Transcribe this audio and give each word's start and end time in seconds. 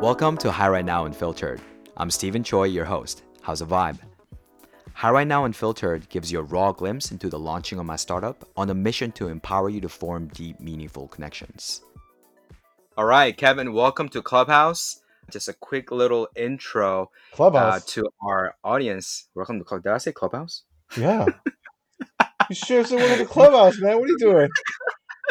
Welcome 0.00 0.36
to 0.38 0.52
High 0.52 0.68
Right 0.68 0.84
Now 0.84 1.06
Unfiltered. 1.06 1.60
I'm 1.96 2.08
Stephen 2.12 2.44
Choi, 2.44 2.66
your 2.66 2.84
host. 2.84 3.24
How's 3.42 3.58
the 3.58 3.66
vibe? 3.66 3.98
High 4.94 5.10
Right 5.10 5.26
Now 5.26 5.44
Unfiltered 5.44 6.08
gives 6.08 6.30
you 6.30 6.38
a 6.38 6.42
raw 6.44 6.70
glimpse 6.70 7.10
into 7.10 7.28
the 7.28 7.38
launching 7.40 7.80
of 7.80 7.86
my 7.86 7.96
startup 7.96 8.48
on 8.56 8.70
a 8.70 8.74
mission 8.74 9.10
to 9.12 9.26
empower 9.26 9.68
you 9.68 9.80
to 9.80 9.88
form 9.88 10.28
deep, 10.28 10.60
meaningful 10.60 11.08
connections. 11.08 11.82
All 12.96 13.06
right, 13.06 13.36
Kevin, 13.36 13.72
welcome 13.72 14.08
to 14.10 14.22
Clubhouse. 14.22 15.00
Just 15.32 15.48
a 15.48 15.52
quick 15.52 15.90
little 15.90 16.28
intro 16.36 17.10
uh, 17.56 17.80
Clubhouse. 17.80 17.84
to 17.86 18.08
our 18.22 18.54
audience. 18.62 19.26
Welcome 19.34 19.58
to 19.58 19.64
Club. 19.64 19.82
Did 19.82 19.92
I 19.92 19.98
say 19.98 20.12
Clubhouse? 20.12 20.62
yeah. 20.96 21.26
You 22.48 22.54
sure 22.56 22.84
said 22.84 23.00
welcome 23.00 23.18
to 23.18 23.26
Clubhouse, 23.26 23.80
man. 23.80 23.96
What 23.98 24.04
are 24.04 24.12
you 24.12 24.18
doing? 24.18 24.48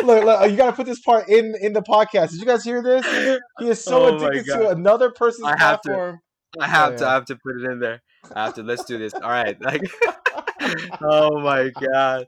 Look, 0.04 0.26
look, 0.26 0.52
you 0.52 0.58
gotta 0.58 0.74
put 0.76 0.86
this 0.86 1.00
part 1.02 1.30
in 1.30 1.56
in 1.62 1.74
the 1.74 1.82
podcast. 1.82 2.32
Did 2.32 2.40
you 2.40 2.46
guys 2.46 2.64
hear 2.64 2.84
this? 2.84 3.06
He 3.60 3.70
is 3.70 3.84
so 3.84 4.04
Oh 4.08 4.26
addicted 4.26 4.46
to 4.46 4.70
another 4.70 5.12
person's 5.12 5.48
I 5.48 5.56
have 5.60 5.82
to. 5.82 5.92
I 6.60 6.68
have 6.68 6.94
Oh, 6.94 6.98
to. 6.98 7.08
I 7.08 7.14
have 7.14 7.26
to 7.26 7.36
put 7.36 7.62
it 7.62 7.72
in 7.72 7.80
there. 7.80 8.02
I 8.36 8.44
have 8.46 8.54
to. 8.56 8.64
Let's 8.64 8.84
do 8.86 8.98
this. 8.98 9.14
All 9.14 9.30
right. 9.30 9.58
Like, 9.62 9.82
oh 11.02 11.40
my 11.42 11.70
god. 11.70 12.28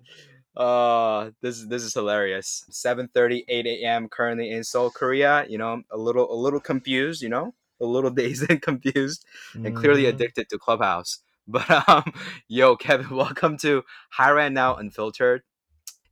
Uh, 0.56 1.32
this 1.42 1.58
is 1.58 1.68
this 1.68 1.84
is 1.84 1.94
hilarious. 1.94 2.66
7:30, 2.72 3.46
8 3.48 3.68
a.m. 3.68 4.10
currently 4.10 4.52
in 4.52 4.64
Seoul, 4.64 4.92
Korea. 4.92 5.46
You 5.50 5.58
know, 5.58 5.82
a 5.92 5.98
little 5.98 6.32
a 6.32 6.36
little 6.36 6.60
confused. 6.60 7.22
You 7.22 7.30
know, 7.30 7.56
a 7.82 7.86
little 7.86 8.10
dazed 8.22 8.50
and 8.50 8.62
confused, 8.62 9.26
and 9.54 9.76
clearly 9.76 10.04
Mhm. 10.04 10.10
addicted 10.10 10.50
to 10.50 10.58
Clubhouse. 10.60 11.20
But 11.48 11.90
um, 11.90 12.14
yo, 12.48 12.76
Kevin, 12.78 13.16
welcome 13.16 13.58
to 13.60 13.84
High 14.12 14.32
Right 14.32 14.52
Now 14.52 14.76
Unfiltered. 14.76 15.44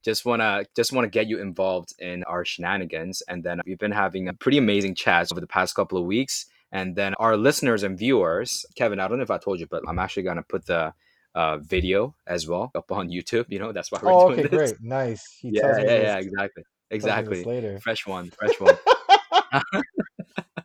Just 0.03 0.25
wanna 0.25 0.65
just 0.75 0.93
wanna 0.93 1.09
get 1.09 1.27
you 1.27 1.39
involved 1.39 1.93
in 1.99 2.23
our 2.25 2.45
shenanigans, 2.45 3.21
and 3.27 3.43
then 3.43 3.61
we've 3.65 3.79
been 3.79 3.91
having 3.91 4.27
a 4.29 4.33
pretty 4.33 4.57
amazing 4.57 4.95
chats 4.95 5.31
over 5.31 5.41
the 5.41 5.47
past 5.47 5.75
couple 5.75 5.97
of 5.97 6.05
weeks. 6.05 6.45
And 6.71 6.95
then 6.95 7.15
our 7.15 7.37
listeners 7.37 7.83
and 7.83 7.97
viewers, 7.97 8.65
Kevin, 8.75 8.99
I 8.99 9.07
don't 9.07 9.17
know 9.17 9.23
if 9.23 9.31
I 9.31 9.37
told 9.39 9.59
you, 9.59 9.67
but 9.67 9.83
I'm 9.87 9.99
actually 9.99 10.23
gonna 10.23 10.43
put 10.43 10.65
the 10.65 10.93
uh, 11.35 11.57
video 11.59 12.15
as 12.27 12.47
well 12.47 12.71
up 12.75 12.91
on 12.91 13.09
YouTube. 13.09 13.45
You 13.49 13.59
know, 13.59 13.71
that's 13.71 13.91
why 13.91 13.99
we're 14.03 14.11
Oh, 14.13 14.27
doing 14.27 14.39
okay, 14.39 14.43
this. 14.43 14.73
great, 14.73 14.75
nice. 14.81 15.37
He 15.41 15.51
Yeah, 15.51 15.79
yeah, 15.79 16.01
yeah, 16.01 16.17
exactly, 16.17 16.63
tells 16.99 17.17
me 17.17 17.25
this 17.25 17.45
exactly. 17.45 17.45
later. 17.45 17.79
Fresh 17.79 18.07
one, 18.07 18.31
fresh 18.31 18.59
one. 18.59 18.77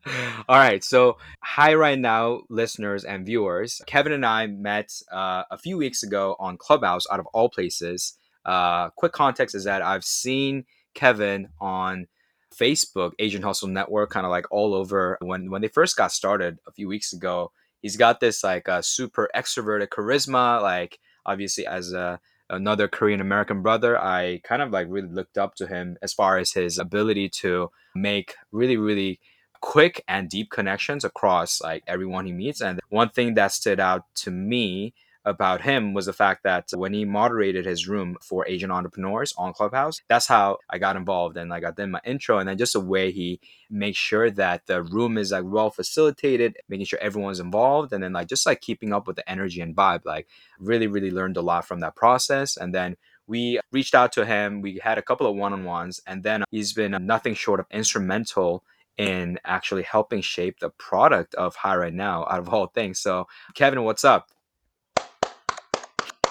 All 0.49 0.57
right, 0.59 0.83
so 0.85 1.19
hi 1.43 1.75
right 1.75 1.99
now, 1.99 2.43
listeners 2.51 3.05
and 3.05 3.25
viewers. 3.27 3.83
Kevin 3.87 4.13
and 4.13 4.27
I 4.27 4.47
met 4.49 4.93
uh, 5.13 5.45
a 5.51 5.59
few 5.59 5.77
weeks 5.79 6.03
ago 6.03 6.37
on 6.41 6.57
Clubhouse, 6.59 7.07
out 7.11 7.21
of 7.21 7.27
all 7.29 7.49
places. 7.49 8.15
Uh, 8.45 8.91
quick 8.91 9.13
context 9.13 9.55
is 9.55 9.65
that 9.65 9.83
I've 9.83 10.05
seen 10.05 10.65
Kevin 10.95 11.49
on 11.61 12.07
Facebook, 12.53 13.13
Asian 13.19 13.43
Hustle 13.43 13.69
Network, 13.69 14.11
kind 14.11 14.27
of 14.27 14.31
like 14.31 14.47
all 14.51 14.75
over. 14.75 15.17
When 15.21 15.51
when 15.51 15.63
they 15.63 15.69
first 15.69 15.97
got 15.97 16.13
started 16.13 16.59
a 16.67 16.73
few 16.73 16.89
weeks 16.89 17.13
ago, 17.13 17.53
he's 17.81 17.97
got 17.97 18.21
this 18.21 18.45
like 18.45 18.69
uh, 18.69 18.83
super 18.83 19.31
extroverted 19.35 19.89
charisma. 19.89 20.61
Like 20.61 20.99
obviously, 21.27 21.67
as 21.67 21.93
a 21.93 22.21
another 22.51 22.89
Korean 22.89 23.21
American 23.21 23.63
brother, 23.63 23.99
I 23.99 24.41
kind 24.45 24.63
of 24.63 24.71
like 24.71 24.87
really 24.91 25.09
looked 25.09 25.39
up 25.39 25.55
to 25.57 25.67
him 25.67 25.97
as 26.03 26.13
far 26.13 26.39
as 26.39 26.53
his 26.53 26.79
ability 26.79 27.29
to 27.41 27.71
make 27.95 28.35
really 28.51 28.77
really 28.77 29.21
quick 29.61 30.03
and 30.09 30.29
deep 30.29 30.51
connections 30.51 31.05
across 31.05 31.61
like 31.63 31.83
everyone 31.87 32.27
he 32.27 32.33
meets. 32.33 32.61
And 32.61 32.81
one 32.91 33.09
thing 33.09 33.35
that 33.35 33.53
stood 33.53 33.81
out 33.81 34.05
to 34.17 34.31
me 34.31 34.93
about 35.25 35.63
him 35.63 35.95
was 35.95 36.07
the 36.07 36.13
fact 36.13 36.43
that 36.43 36.69
when 36.75 36.93
he 36.93 37.05
moderated 37.05 37.65
his 37.65 37.87
room 37.87 38.17
for 38.21 38.47
Asian 38.49 38.71
entrepreneurs 38.71 39.33
on 39.39 39.53
Clubhouse, 39.53 40.01
that's 40.09 40.27
how 40.27 40.59
I 40.69 40.79
got 40.79 40.97
involved 40.97 41.37
and 41.37 41.53
I 41.53 41.61
did 41.61 41.87
my 41.87 42.01
intro 42.05 42.39
and 42.39 42.49
then 42.49 42.59
just 42.59 42.73
the 42.73 42.81
way 42.81 43.13
he 43.13 43.41
makes 43.71 43.99
sure 43.99 44.31
that 44.33 44.67
the 44.67 44.83
room 44.83 45.19
is 45.19 45.31
like 45.33 45.45
well 45.47 45.71
facilitated, 45.71 46.57
making 46.69 46.87
sure 46.87 46.99
everyone's 47.01 47.41
involved 47.41 47.93
and 47.93 48.03
then 48.03 48.13
like 48.13 48.29
just 48.29 48.47
like 48.47 48.61
keeping 48.61 48.93
up 48.93 49.07
with 49.07 49.17
the 49.17 49.31
energy 49.31 49.61
and 49.61 49.77
vibe. 49.77 50.05
Like 50.05 50.29
really, 50.59 50.87
really 50.87 51.11
learned 51.11 51.37
a 51.37 51.43
lot 51.43 51.67
from 51.67 51.81
that 51.81 51.97
process. 51.97 52.57
And 52.57 52.75
then 52.75 52.97
we 53.27 53.61
reached 53.71 53.95
out 53.95 54.13
to 54.13 54.27
him. 54.27 54.61
We 54.61 54.81
had 54.83 54.99
a 54.99 55.03
couple 55.03 55.27
of 55.27 55.37
one-on-ones 55.37 56.01
and 56.07 56.23
then 56.23 56.45
he's 56.51 56.73
been 56.73 56.97
nothing 57.07 57.35
short 57.35 57.61
of 57.61 57.67
instrumental 57.71 58.65
in 58.99 59.39
actually 59.45 59.85
helping 59.85 60.21
shape 60.21 60.61
the 60.61 60.71
product 60.71 61.35
of 61.37 61.57
High 61.57 61.77
Right 61.77 61.95
Now 61.95 62.27
out 62.29 62.41
of 62.41 62.49
all 62.53 62.67
things. 62.67 62.99
So 62.99 63.27
Kevin, 63.55 63.83
what's 63.85 64.05
up? 64.05 64.29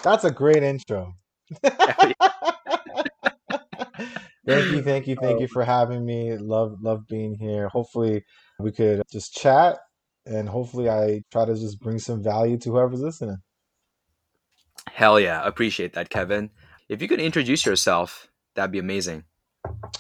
That's 0.04 0.24
a 0.24 0.32
great 0.32 0.64
intro. 0.64 1.14
thank 1.64 2.16
you, 4.48 4.82
thank 4.82 5.08
you, 5.08 5.16
thank 5.16 5.40
you 5.40 5.46
um, 5.46 5.48
for 5.48 5.64
having 5.64 6.06
me. 6.06 6.36
Love, 6.38 6.78
love 6.82 7.08
being 7.08 7.36
here. 7.36 7.68
Hopefully, 7.70 8.24
we 8.60 8.72
could 8.72 9.04
just 9.12 9.34
chat, 9.34 9.78
and 10.26 10.50
hopefully, 10.50 10.90
I 10.90 11.22
try 11.32 11.46
to 11.46 11.54
just 11.54 11.80
bring 11.80 12.00
some 12.00 12.24
value 12.24 12.58
to 12.60 12.72
whoever's 12.72 13.02
listening. 13.02 13.38
Hell 14.92 15.20
yeah, 15.20 15.46
appreciate 15.46 15.94
that, 15.94 16.10
Kevin. 16.10 16.50
If 16.90 17.02
you 17.02 17.08
could 17.08 17.22
introduce 17.22 17.66
yourself, 17.66 18.30
that'd 18.56 18.72
be 18.72 18.80
amazing. 18.80 19.26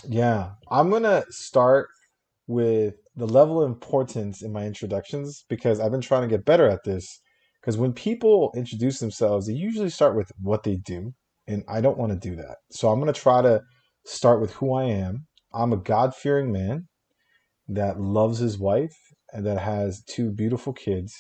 Yeah, 0.08 0.52
I'm 0.70 0.90
gonna 0.90 1.24
start 1.30 1.90
with 2.48 2.96
the 3.16 3.28
level 3.28 3.62
of 3.62 3.70
importance 3.70 4.42
in 4.42 4.52
my 4.52 4.66
introductions 4.66 5.46
because 5.48 5.80
I've 5.80 5.92
been 5.92 6.02
trying 6.02 6.24
to 6.24 6.28
get 6.28 6.46
better 6.46 6.68
at 6.68 6.84
this. 6.84 7.21
Because 7.62 7.78
when 7.78 7.94
people 7.94 8.52
introduce 8.56 9.00
themselves, 9.00 9.48
they 9.48 9.54
usually 9.54 9.90
start 9.90 10.16
with 10.16 10.32
what 10.42 10.64
they 10.64 10.78
do, 10.78 11.14
and 11.48 11.64
I 11.68 11.82
don't 11.82 11.98
want 11.98 12.12
to 12.12 12.30
do 12.30 12.36
that. 12.38 12.58
So 12.72 12.90
I'm 12.90 13.00
gonna 13.00 13.14
try 13.14 13.42
to 13.42 13.62
start 14.06 14.42
with 14.42 14.52
who 14.54 14.74
I 14.74 14.86
am. 14.86 15.28
I'm 15.54 15.74
a 15.74 15.78
God 15.78 16.16
fearing 16.16 16.52
man 16.52 16.88
that 17.68 18.00
loves 18.00 18.40
his 18.40 18.58
wife 18.58 18.96
and 19.32 19.46
that 19.46 19.60
has 19.60 20.04
two 20.04 20.32
beautiful 20.32 20.74
kids. 20.74 21.14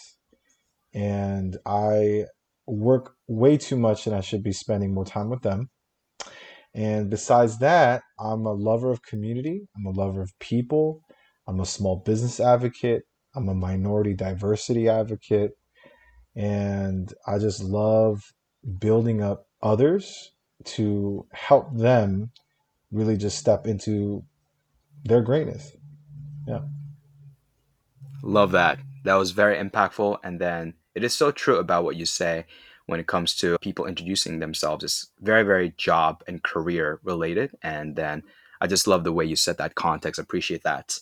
And 0.94 1.58
I 1.66 2.26
work 2.68 3.14
way 3.28 3.58
too 3.58 3.78
much 3.78 4.08
and 4.08 4.16
I 4.16 4.22
should 4.22 4.44
be 4.44 4.52
spending 4.52 4.94
more 4.94 5.06
time 5.06 5.30
with 5.30 5.42
them. 5.42 5.70
And 6.74 7.10
besides 7.10 7.60
that, 7.60 8.04
I'm 8.20 8.46
a 8.46 8.54
lover 8.54 8.92
of 8.92 9.02
community. 9.04 9.62
I'm 9.76 9.86
a 9.86 9.98
lover 9.98 10.22
of 10.22 10.32
people. 10.40 11.02
I'm 11.48 11.60
a 11.60 11.66
small 11.66 11.98
business 11.98 12.40
advocate. 12.40 13.04
I'm 13.36 13.50
a 13.50 13.54
minority 13.54 14.14
diversity 14.14 14.88
advocate. 14.90 15.52
And 16.36 17.14
I 17.28 17.38
just 17.38 17.64
love 17.64 18.34
building 18.80 19.22
up 19.22 19.48
others 19.62 20.32
to 20.64 21.26
help 21.32 21.76
them 21.76 22.32
really 22.92 23.18
just 23.18 23.38
step 23.38 23.68
into 23.68 24.24
their 25.04 25.22
greatness. 25.22 25.76
Yeah. 26.48 26.62
Love 28.24 28.52
that. 28.52 28.80
That 29.04 29.16
was 29.16 29.32
very 29.32 29.58
impactful. 29.58 30.18
And 30.24 30.40
then 30.40 30.76
it 30.94 31.04
is 31.04 31.14
so 31.14 31.32
true 31.32 31.58
about 31.58 31.84
what 31.84 31.96
you 31.96 32.06
say 32.06 32.46
when 32.86 33.00
it 33.00 33.08
comes 33.08 33.36
to 33.38 33.58
people 33.60 33.86
introducing 33.86 34.40
themselves. 34.40 34.84
It's 34.84 35.08
very, 35.20 35.44
very 35.44 35.74
job 35.78 36.24
and 36.28 36.44
career 36.44 37.00
related. 37.04 37.56
And 37.64 37.96
then 37.96 38.24
I 38.60 38.68
just 38.68 38.88
love 38.88 39.04
the 39.04 39.14
way 39.14 39.26
you 39.26 39.36
set 39.36 39.58
that 39.58 39.76
context. 39.76 40.20
Appreciate 40.20 40.64
that. 40.64 41.00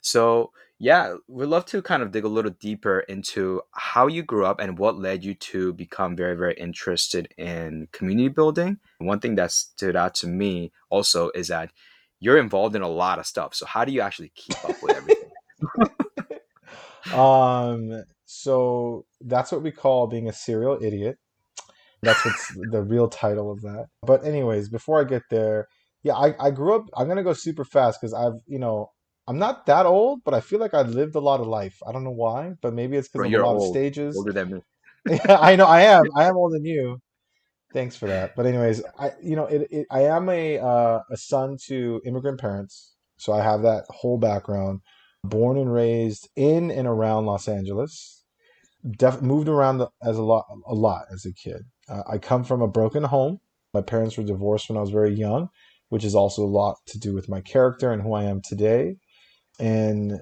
So, 0.00 0.52
yeah, 0.78 1.14
we'd 1.28 1.46
love 1.46 1.64
to 1.66 1.80
kind 1.80 2.02
of 2.02 2.10
dig 2.10 2.24
a 2.24 2.28
little 2.28 2.50
deeper 2.50 3.00
into 3.00 3.62
how 3.72 4.06
you 4.06 4.22
grew 4.22 4.44
up 4.44 4.60
and 4.60 4.78
what 4.78 4.98
led 4.98 5.24
you 5.24 5.34
to 5.34 5.72
become 5.72 6.16
very, 6.16 6.36
very 6.36 6.54
interested 6.54 7.32
in 7.38 7.88
community 7.92 8.28
building. 8.28 8.78
One 8.98 9.20
thing 9.20 9.36
that 9.36 9.52
stood 9.52 9.96
out 9.96 10.14
to 10.16 10.26
me 10.26 10.72
also 10.90 11.30
is 11.34 11.48
that 11.48 11.70
you're 12.20 12.38
involved 12.38 12.76
in 12.76 12.82
a 12.82 12.88
lot 12.88 13.18
of 13.18 13.26
stuff. 13.26 13.54
So, 13.54 13.66
how 13.66 13.84
do 13.84 13.92
you 13.92 14.00
actually 14.00 14.32
keep 14.34 14.62
up 14.64 14.82
with 14.82 14.96
everything? 14.96 15.30
Um, 17.12 18.04
so 18.24 19.06
that's 19.20 19.52
what 19.52 19.62
we 19.62 19.70
call 19.70 20.06
being 20.06 20.28
a 20.28 20.32
serial 20.32 20.78
idiot. 20.82 21.18
That's 22.02 22.24
what's 22.24 22.54
the 22.70 22.82
real 22.82 23.08
title 23.08 23.50
of 23.50 23.62
that. 23.62 23.86
But 24.02 24.24
anyways, 24.24 24.68
before 24.68 25.00
I 25.00 25.04
get 25.04 25.22
there, 25.30 25.68
yeah, 26.02 26.14
I, 26.14 26.34
I 26.38 26.50
grew 26.50 26.74
up, 26.74 26.86
I'm 26.96 27.08
gonna 27.08 27.22
go 27.22 27.32
super 27.32 27.64
fast 27.64 28.00
because 28.00 28.12
I've, 28.12 28.40
you 28.46 28.58
know, 28.58 28.90
I'm 29.28 29.38
not 29.38 29.66
that 29.66 29.86
old, 29.86 30.22
but 30.24 30.34
I 30.34 30.40
feel 30.40 30.60
like 30.60 30.74
I 30.74 30.82
lived 30.82 31.16
a 31.16 31.20
lot 31.20 31.40
of 31.40 31.46
life. 31.48 31.80
I 31.86 31.92
don't 31.92 32.04
know 32.04 32.10
why, 32.12 32.54
but 32.62 32.74
maybe 32.74 32.96
it's 32.96 33.08
because 33.08 33.26
of 33.26 33.32
a 33.34 33.38
lot 33.38 33.56
of 33.56 33.62
old, 33.62 33.64
stages. 33.64 34.16
older 34.16 34.32
than 34.32 34.50
me. 34.52 34.60
Yeah, 35.08 35.38
I 35.40 35.56
know 35.56 35.66
I 35.66 35.82
am. 35.82 36.08
I 36.16 36.24
am 36.26 36.36
older 36.36 36.56
than 36.58 36.64
you. 36.66 37.00
Thanks 37.72 37.96
for 37.96 38.06
that. 38.08 38.34
But 38.36 38.46
anyways, 38.46 38.82
I 38.98 39.12
you 39.22 39.36
know 39.36 39.46
it, 39.46 39.68
it 39.70 39.86
I 39.90 40.02
am 40.04 40.28
a 40.30 40.58
uh, 40.58 41.00
a 41.10 41.16
son 41.16 41.58
to 41.66 42.00
immigrant 42.06 42.40
parents, 42.40 42.94
so 43.18 43.32
I 43.32 43.42
have 43.42 43.62
that 43.62 43.84
whole 43.90 44.18
background. 44.18 44.80
Born 45.24 45.58
and 45.58 45.72
raised 45.72 46.28
in 46.36 46.70
and 46.70 46.88
around 46.88 47.26
Los 47.26 47.48
Angeles. 47.48 48.24
Def- 48.98 49.22
moved 49.22 49.48
around 49.48 49.82
as 50.02 50.18
a 50.18 50.22
lot 50.22 50.46
a 50.66 50.74
lot 50.74 51.06
as 51.12 51.26
a 51.26 51.32
kid. 51.34 51.62
Uh, 51.88 52.02
I 52.08 52.18
come 52.18 52.44
from 52.44 52.62
a 52.62 52.68
broken 52.68 53.04
home. 53.04 53.40
My 53.74 53.82
parents 53.82 54.16
were 54.18 54.24
divorced 54.24 54.68
when 54.68 54.78
I 54.78 54.82
was 54.82 54.90
very 54.90 55.14
young, 55.14 55.50
which 55.90 56.04
is 56.04 56.14
also 56.14 56.44
a 56.44 56.46
lot 56.46 56.76
to 56.88 56.98
do 56.98 57.14
with 57.14 57.28
my 57.28 57.40
character 57.42 57.92
and 57.92 58.02
who 58.02 58.14
I 58.14 58.24
am 58.24 58.40
today. 58.42 58.96
And 59.58 60.20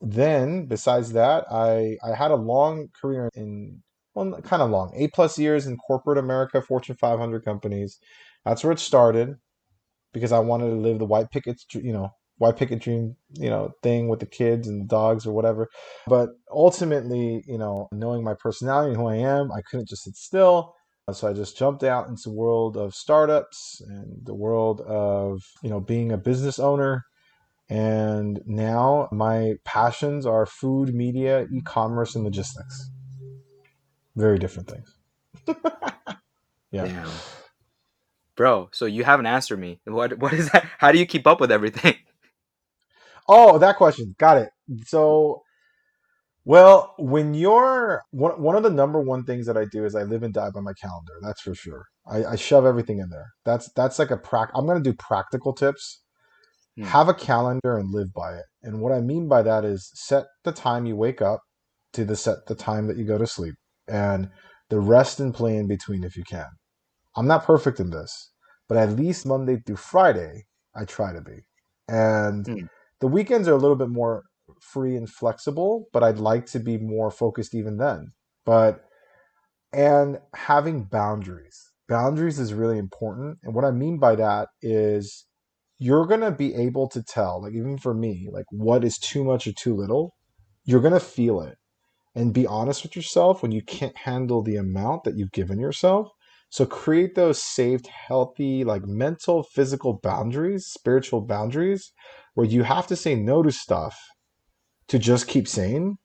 then 0.00 0.66
besides 0.66 1.12
that, 1.12 1.44
I 1.50 1.96
I 2.04 2.14
had 2.14 2.30
a 2.30 2.36
long 2.36 2.88
career 3.00 3.30
in 3.34 3.82
well, 4.14 4.40
kind 4.42 4.62
of 4.62 4.70
long, 4.70 4.92
eight 4.96 5.12
plus 5.14 5.38
years 5.38 5.66
in 5.66 5.76
corporate 5.76 6.18
America, 6.18 6.60
Fortune 6.62 6.96
500 6.96 7.44
companies. 7.44 7.98
That's 8.44 8.64
where 8.64 8.72
it 8.72 8.78
started 8.80 9.36
because 10.12 10.32
I 10.32 10.38
wanted 10.40 10.70
to 10.70 10.76
live 10.76 10.98
the 10.98 11.06
white 11.06 11.30
picket, 11.30 11.62
you 11.74 11.92
know, 11.92 12.10
why 12.38 12.52
pick 12.52 12.70
a 12.70 12.76
dream, 12.76 13.16
you 13.34 13.50
know, 13.50 13.72
thing 13.82 14.08
with 14.08 14.20
the 14.20 14.26
kids 14.26 14.68
and 14.68 14.80
the 14.82 14.86
dogs 14.86 15.26
or 15.26 15.32
whatever. 15.32 15.68
But 16.06 16.30
ultimately, 16.50 17.42
you 17.46 17.58
know, 17.58 17.88
knowing 17.92 18.24
my 18.24 18.34
personality 18.34 18.90
and 18.92 18.96
who 19.00 19.08
I 19.08 19.16
am, 19.16 19.52
I 19.52 19.60
couldn't 19.62 19.88
just 19.88 20.04
sit 20.04 20.16
still. 20.16 20.74
Uh, 21.06 21.12
so 21.12 21.28
I 21.28 21.32
just 21.32 21.58
jumped 21.58 21.82
out 21.84 22.08
into 22.08 22.22
the 22.24 22.34
world 22.34 22.76
of 22.76 22.94
startups 22.94 23.82
and 23.86 24.24
the 24.24 24.34
world 24.34 24.80
of, 24.82 25.42
you 25.62 25.70
know, 25.70 25.80
being 25.80 26.12
a 26.12 26.18
business 26.18 26.58
owner. 26.58 27.04
And 27.70 28.40
now 28.46 29.08
my 29.12 29.54
passions 29.64 30.24
are 30.24 30.46
food, 30.46 30.94
media, 30.94 31.46
e-commerce, 31.52 32.14
and 32.14 32.24
logistics. 32.24 32.90
Very 34.16 34.38
different 34.38 34.70
things. 34.70 34.94
yeah. 36.72 36.86
Damn. 36.86 37.10
Bro, 38.36 38.68
so 38.72 38.86
you 38.86 39.04
haven't 39.04 39.26
answered 39.26 39.58
me. 39.58 39.80
What 39.84 40.18
what 40.18 40.32
is 40.32 40.50
that? 40.50 40.66
How 40.78 40.92
do 40.92 40.98
you 40.98 41.06
keep 41.06 41.26
up 41.26 41.40
with 41.40 41.52
everything? 41.52 41.96
Oh, 43.30 43.58
that 43.58 43.76
question. 43.76 44.14
Got 44.18 44.38
it. 44.38 44.48
So, 44.86 45.42
well, 46.46 46.94
when 46.98 47.34
you're 47.34 48.02
one, 48.10 48.40
one 48.42 48.56
of 48.56 48.62
the 48.62 48.70
number 48.70 49.00
one 49.00 49.24
things 49.24 49.46
that 49.46 49.58
I 49.58 49.66
do 49.66 49.84
is 49.84 49.94
I 49.94 50.04
live 50.04 50.22
and 50.22 50.32
die 50.32 50.48
by 50.48 50.60
my 50.60 50.72
calendar. 50.72 51.12
That's 51.20 51.42
for 51.42 51.54
sure. 51.54 51.84
I, 52.10 52.24
I 52.24 52.36
shove 52.36 52.64
everything 52.64 53.00
in 53.00 53.10
there. 53.10 53.26
That's 53.44 53.70
that's 53.74 53.98
like 53.98 54.10
a 54.10 54.16
prac. 54.16 54.48
I'm 54.54 54.66
gonna 54.66 54.80
do 54.80 54.94
practical 54.94 55.52
tips. 55.52 56.02
Hmm. 56.78 56.84
Have 56.84 57.08
a 57.08 57.14
calendar 57.14 57.76
and 57.76 57.92
live 57.92 58.12
by 58.14 58.34
it. 58.36 58.44
And 58.62 58.80
what 58.80 58.92
I 58.92 59.00
mean 59.00 59.28
by 59.28 59.42
that 59.42 59.64
is 59.64 59.90
set 59.94 60.26
the 60.44 60.52
time 60.52 60.86
you 60.86 60.96
wake 60.96 61.20
up 61.20 61.40
to 61.92 62.04
the 62.04 62.16
set 62.16 62.46
the 62.46 62.54
time 62.54 62.86
that 62.86 62.96
you 62.96 63.04
go 63.04 63.18
to 63.18 63.26
sleep, 63.26 63.54
and 63.88 64.30
the 64.70 64.80
rest 64.80 65.20
and 65.20 65.34
play 65.34 65.56
in 65.56 65.66
between 65.66 66.04
if 66.04 66.16
you 66.16 66.24
can. 66.24 66.46
I'm 67.16 67.26
not 67.26 67.44
perfect 67.44 67.80
in 67.80 67.90
this, 67.90 68.32
but 68.68 68.78
at 68.78 68.92
least 68.96 69.26
Monday 69.26 69.58
through 69.66 69.76
Friday, 69.76 70.44
I 70.76 70.84
try 70.84 71.12
to 71.12 71.20
be. 71.20 71.40
And 71.88 72.46
Hmm. 72.46 72.66
the 73.00 73.08
weekends 73.08 73.48
are 73.48 73.54
a 73.54 73.58
little 73.58 73.76
bit 73.76 73.90
more 73.90 74.24
free 74.60 74.96
and 74.96 75.08
flexible, 75.10 75.88
but 75.92 76.04
I'd 76.04 76.18
like 76.18 76.46
to 76.46 76.60
be 76.60 76.78
more 76.78 77.10
focused 77.10 77.54
even 77.54 77.78
then. 77.78 78.08
But 78.46 78.84
and 79.72 80.20
having 80.34 80.84
boundaries. 80.84 81.72
Boundaries 81.88 82.38
is 82.38 82.54
really 82.54 82.78
important. 82.78 83.38
And 83.42 83.54
what 83.54 83.64
I 83.64 83.70
mean 83.70 83.98
by 83.98 84.16
that 84.16 84.48
is 84.62 85.26
you're 85.78 86.06
going 86.06 86.20
to 86.20 86.30
be 86.30 86.54
able 86.54 86.88
to 86.88 87.02
tell, 87.02 87.42
like 87.42 87.54
even 87.54 87.78
for 87.78 87.94
me, 87.94 88.28
like 88.30 88.46
what 88.50 88.84
is 88.84 88.98
too 88.98 89.24
much 89.24 89.46
or 89.46 89.52
too 89.52 89.74
little. 89.74 90.14
You're 90.64 90.80
going 90.80 90.92
to 90.92 91.00
feel 91.00 91.40
it 91.40 91.56
and 92.14 92.34
be 92.34 92.46
honest 92.46 92.82
with 92.82 92.96
yourself 92.96 93.42
when 93.42 93.52
you 93.52 93.62
can't 93.62 93.96
handle 93.96 94.42
the 94.42 94.56
amount 94.56 95.04
that 95.04 95.16
you've 95.16 95.32
given 95.32 95.58
yourself. 95.58 96.08
So 96.50 96.66
create 96.66 97.14
those 97.14 97.42
saved, 97.42 97.86
healthy, 97.86 98.64
like 98.64 98.86
mental, 98.86 99.42
physical 99.42 100.00
boundaries, 100.02 100.66
spiritual 100.66 101.20
boundaries, 101.20 101.92
where 102.34 102.46
you 102.46 102.64
have 102.64 102.86
to 102.88 102.96
say 102.96 103.14
no 103.14 103.42
to 103.42 103.52
stuff 103.52 103.96
to 104.88 104.98
just 104.98 105.28
keep 105.28 105.46
sane 105.46 105.96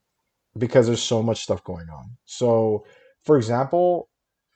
because 0.56 0.86
there's 0.86 1.02
so 1.02 1.22
much 1.22 1.42
stuff 1.42 1.64
going 1.64 1.88
on. 1.88 2.16
So, 2.26 2.84
for 3.24 3.36
example, 3.36 4.08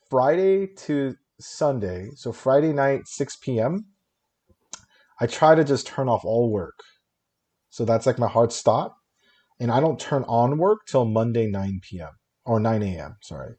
Friday 0.09 0.69
to 0.77 1.17
Sunday, 1.41 2.11
so 2.15 2.33
Friday 2.33 2.73
night, 2.73 3.03
6 3.07 3.37
p.m., 3.37 3.87
I 5.21 5.27
try 5.27 5.55
to 5.55 5.65
just 5.65 5.87
turn 5.87 6.09
off 6.09 6.25
all 6.25 6.51
work. 6.51 6.79
So 7.71 7.85
that's 7.85 8.07
like 8.07 8.19
my 8.19 8.29
hard 8.29 8.53
stop. 8.53 8.97
And 9.61 9.71
I 9.73 9.81
don't 9.81 10.01
turn 10.01 10.25
on 10.25 10.59
work 10.59 10.81
till 10.87 11.05
Monday, 11.05 11.49
9 11.49 11.81
p.m. 11.83 12.11
or 12.45 12.61
9 12.61 12.83
a.m. 12.83 13.17
Sorry. 13.23 13.55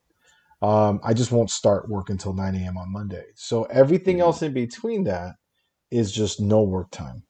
Um, 0.61 0.99
I 1.03 1.13
just 1.13 1.31
won't 1.31 1.51
start 1.51 1.89
work 1.89 2.09
until 2.09 2.33
9 2.33 2.55
a.m. 2.55 2.77
on 2.77 2.91
Monday. 2.91 3.25
So 3.35 3.63
everything 3.65 4.17
Mhm. 4.17 4.21
else 4.21 4.41
in 4.41 4.53
between 4.53 5.05
that 5.05 5.35
is 5.91 6.11
just 6.11 6.39
no 6.41 6.63
work 6.63 6.91
time. 6.91 7.23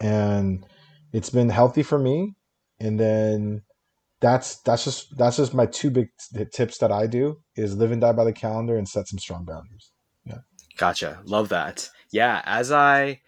And 0.00 0.66
it's 1.12 1.30
been 1.30 1.50
healthy 1.50 1.82
for 1.82 1.98
me. 1.98 2.36
And 2.80 3.00
then 3.00 3.62
that's 4.20 4.58
that's 4.62 4.84
just 4.84 5.16
that's 5.18 5.36
just 5.36 5.54
my 5.54 5.66
two 5.66 5.90
big 5.90 6.08
t- 6.34 6.44
tips 6.52 6.78
that 6.78 6.92
I 6.92 7.06
do 7.06 7.42
is 7.56 7.76
live 7.76 7.92
and 7.92 8.00
die 8.00 8.12
by 8.12 8.24
the 8.24 8.32
calendar 8.32 8.76
and 8.76 8.88
set 8.88 9.08
some 9.08 9.18
strong 9.18 9.44
boundaries. 9.44 9.92
Yeah. 10.24 10.38
Gotcha. 10.76 11.20
Love 11.24 11.48
that. 11.50 11.90
Yeah, 12.12 12.42
as 12.44 12.72
I 12.72 13.20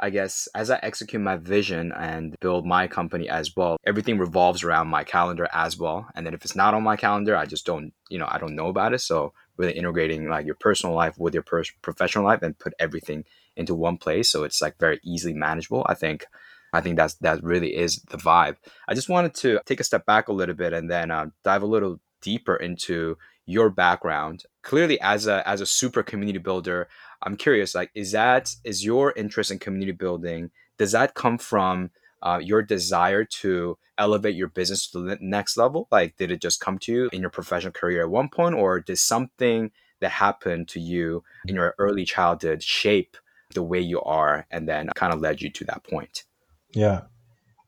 I 0.00 0.10
guess 0.10 0.48
as 0.54 0.70
I 0.70 0.80
execute 0.82 1.22
my 1.22 1.36
vision 1.36 1.92
and 1.92 2.34
build 2.40 2.66
my 2.66 2.88
company 2.88 3.28
as 3.28 3.54
well, 3.54 3.76
everything 3.86 4.18
revolves 4.18 4.64
around 4.64 4.88
my 4.88 5.04
calendar 5.04 5.46
as 5.52 5.78
well. 5.78 6.08
And 6.14 6.26
then 6.26 6.34
if 6.34 6.44
it's 6.44 6.56
not 6.56 6.74
on 6.74 6.82
my 6.82 6.96
calendar, 6.96 7.36
I 7.36 7.46
just 7.46 7.66
don't, 7.66 7.92
you 8.08 8.18
know, 8.18 8.28
I 8.28 8.38
don't 8.38 8.56
know 8.56 8.68
about 8.68 8.94
it. 8.94 9.00
So 9.00 9.32
really 9.56 9.72
integrating 9.72 10.28
like 10.28 10.46
your 10.46 10.54
personal 10.54 10.96
life 10.96 11.18
with 11.18 11.34
your 11.34 11.42
pers- 11.42 11.72
professional 11.82 12.24
life 12.24 12.42
and 12.42 12.58
put 12.58 12.72
everything 12.80 13.24
into 13.56 13.74
one 13.74 13.98
place 13.98 14.30
so 14.30 14.42
it's 14.44 14.62
like 14.62 14.78
very 14.78 14.98
easily 15.04 15.34
manageable. 15.34 15.84
I 15.86 15.94
think 15.94 16.24
I 16.72 16.80
think 16.80 16.96
that's 16.96 17.14
that 17.16 17.42
really 17.42 17.76
is 17.76 18.02
the 18.10 18.16
vibe. 18.16 18.56
I 18.88 18.94
just 18.94 19.08
wanted 19.08 19.34
to 19.34 19.60
take 19.66 19.80
a 19.80 19.84
step 19.84 20.06
back 20.06 20.28
a 20.28 20.32
little 20.32 20.54
bit 20.54 20.72
and 20.72 20.90
then 20.90 21.10
uh, 21.10 21.26
dive 21.44 21.62
a 21.62 21.66
little 21.66 22.00
deeper 22.22 22.56
into 22.56 23.16
your 23.46 23.70
background. 23.70 24.44
Clearly, 24.62 25.00
as 25.00 25.26
a 25.26 25.46
as 25.48 25.60
a 25.60 25.66
super 25.66 26.02
community 26.02 26.38
builder, 26.38 26.88
I'm 27.22 27.36
curious. 27.36 27.74
Like, 27.74 27.90
is 27.94 28.12
that 28.12 28.54
is 28.64 28.84
your 28.84 29.12
interest 29.16 29.50
in 29.50 29.58
community 29.58 29.92
building? 29.92 30.50
Does 30.78 30.92
that 30.92 31.14
come 31.14 31.38
from 31.38 31.90
uh, 32.22 32.40
your 32.42 32.62
desire 32.62 33.24
to 33.24 33.78
elevate 33.98 34.34
your 34.34 34.48
business 34.48 34.86
to 34.90 35.00
the 35.00 35.18
next 35.20 35.56
level? 35.56 35.88
Like, 35.90 36.16
did 36.16 36.30
it 36.30 36.40
just 36.40 36.60
come 36.60 36.78
to 36.80 36.92
you 36.92 37.10
in 37.12 37.20
your 37.20 37.30
professional 37.30 37.72
career 37.72 38.02
at 38.02 38.10
one 38.10 38.28
point, 38.28 38.54
or 38.54 38.80
did 38.80 38.98
something 38.98 39.70
that 40.00 40.10
happened 40.10 40.68
to 40.68 40.80
you 40.80 41.22
in 41.46 41.54
your 41.54 41.74
early 41.78 42.04
childhood 42.04 42.62
shape 42.62 43.16
the 43.54 43.62
way 43.62 43.80
you 43.80 44.00
are, 44.02 44.46
and 44.50 44.68
then 44.68 44.88
kind 44.94 45.12
of 45.12 45.20
led 45.20 45.40
you 45.40 45.50
to 45.50 45.64
that 45.64 45.84
point? 45.84 46.24
Yeah. 46.72 47.02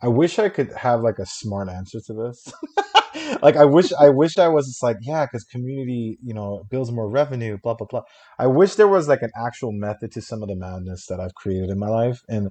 I 0.01 0.09
wish 0.09 0.39
I 0.39 0.49
could 0.49 0.73
have 0.73 1.03
like 1.03 1.19
a 1.19 1.27
smart 1.27 1.69
answer 1.69 2.01
to 2.01 2.13
this. 2.13 2.53
like 3.43 3.57
I 3.57 3.65
wish 3.65 3.93
I 3.93 4.09
wish 4.11 4.39
I 4.39 4.49
was 4.49 4.67
just 4.67 4.83
like, 4.83 4.97
yeah, 5.03 5.27
because 5.27 5.45
community, 5.45 6.19
you 6.23 6.35
know, 6.35 6.65
builds 6.71 6.91
more 6.93 7.09
revenue, 7.11 7.59
blah 7.63 7.75
blah 7.75 7.87
blah. 7.89 8.03
I 8.39 8.47
wish 8.47 8.75
there 8.77 8.89
was 8.89 9.09
like 9.09 9.23
an 9.23 9.31
actual 9.37 9.73
method 9.73 10.13
to 10.13 10.23
some 10.23 10.43
of 10.43 10.49
the 10.49 10.57
madness 10.57 11.07
that 11.07 11.21
I've 11.21 11.35
created 11.35 11.71
in 11.71 11.79
my 11.79 11.89
life. 11.89 12.21
And 12.29 12.51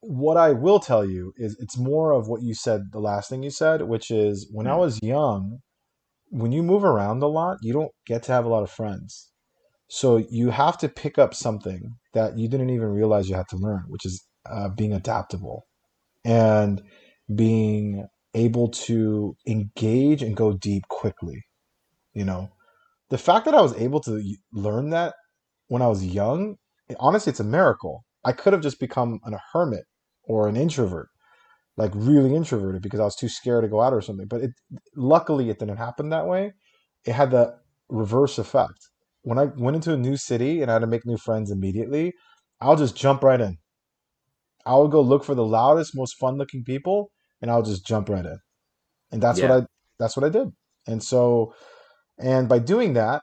what 0.00 0.36
I 0.36 0.52
will 0.52 0.80
tell 0.80 1.04
you 1.04 1.32
is 1.36 1.56
it's 1.60 1.76
more 1.78 2.12
of 2.12 2.28
what 2.28 2.42
you 2.42 2.54
said, 2.54 2.92
the 2.92 3.00
last 3.00 3.28
thing 3.28 3.42
you 3.42 3.50
said, 3.50 3.82
which 3.82 4.10
is 4.10 4.48
when 4.52 4.66
I 4.66 4.74
Mm, 4.74 4.76
was 4.76 4.98
young, 5.02 5.58
when 6.30 6.52
you 6.52 6.62
move 6.62 6.84
around 6.84 7.22
a 7.22 7.28
lot, 7.28 7.58
you 7.62 7.72
don't 7.72 7.92
get 8.06 8.22
to 8.24 8.32
have 8.32 8.44
a 8.44 8.48
lot 8.48 8.62
of 8.64 8.70
friends. 8.70 9.30
So 9.88 10.18
you 10.30 10.50
have 10.50 10.78
to 10.78 10.88
pick 10.88 11.18
up 11.18 11.34
something 11.34 11.96
that 12.14 12.38
you 12.38 12.48
didn't 12.48 12.70
even 12.70 12.88
realize 12.88 13.28
you 13.28 13.36
had 13.36 13.48
to 13.50 13.56
learn, 13.56 13.84
which 13.88 14.06
is 14.06 14.24
uh, 14.50 14.70
being 14.70 14.92
adaptable 14.92 15.66
and 16.24 16.82
being 17.34 18.06
able 18.34 18.68
to 18.68 19.36
engage 19.46 20.22
and 20.22 20.36
go 20.36 20.52
deep 20.52 20.84
quickly. 20.88 21.42
You 22.14 22.24
know, 22.24 22.50
the 23.10 23.18
fact 23.18 23.44
that 23.44 23.54
I 23.54 23.60
was 23.60 23.74
able 23.76 24.00
to 24.00 24.22
learn 24.52 24.90
that 24.90 25.14
when 25.68 25.82
I 25.82 25.88
was 25.88 26.04
young, 26.04 26.56
honestly, 26.98 27.30
it's 27.30 27.40
a 27.40 27.44
miracle. 27.44 28.04
I 28.24 28.32
could 28.32 28.52
have 28.52 28.62
just 28.62 28.80
become 28.80 29.20
an, 29.24 29.34
a 29.34 29.40
hermit 29.52 29.84
or 30.24 30.48
an 30.48 30.56
introvert, 30.56 31.08
like 31.76 31.92
really 31.94 32.34
introverted 32.34 32.82
because 32.82 33.00
I 33.00 33.04
was 33.04 33.16
too 33.16 33.28
scared 33.28 33.64
to 33.64 33.68
go 33.68 33.80
out 33.80 33.92
or 33.92 34.00
something. 34.00 34.26
But 34.28 34.42
it, 34.42 34.50
luckily, 34.96 35.50
it 35.50 35.58
didn't 35.58 35.78
happen 35.78 36.10
that 36.10 36.26
way. 36.26 36.52
It 37.04 37.12
had 37.12 37.30
the 37.30 37.56
reverse 37.88 38.38
effect. 38.38 38.78
When 39.22 39.38
I 39.38 39.44
went 39.44 39.76
into 39.76 39.92
a 39.92 39.98
new 39.98 40.16
city 40.16 40.62
and 40.62 40.70
I 40.70 40.74
had 40.74 40.80
to 40.80 40.86
make 40.86 41.06
new 41.06 41.16
friends 41.16 41.50
immediately, 41.50 42.14
I'll 42.60 42.76
just 42.76 42.96
jump 42.96 43.22
right 43.22 43.40
in. 43.40 43.58
I 44.66 44.76
would 44.76 44.90
go 44.90 45.00
look 45.00 45.24
for 45.24 45.34
the 45.34 45.44
loudest, 45.44 45.96
most 45.96 46.18
fun-looking 46.18 46.64
people, 46.64 47.10
and 47.42 47.50
I'll 47.50 47.62
just 47.62 47.86
jump 47.86 48.08
right 48.08 48.24
in. 48.24 48.38
And 49.12 49.22
that's 49.22 49.42
what 49.42 49.50
I 49.50 49.62
that's 49.98 50.16
what 50.16 50.24
I 50.24 50.28
did. 50.30 50.48
And 50.86 51.02
so, 51.02 51.54
and 52.18 52.48
by 52.48 52.58
doing 52.58 52.94
that, 52.94 53.22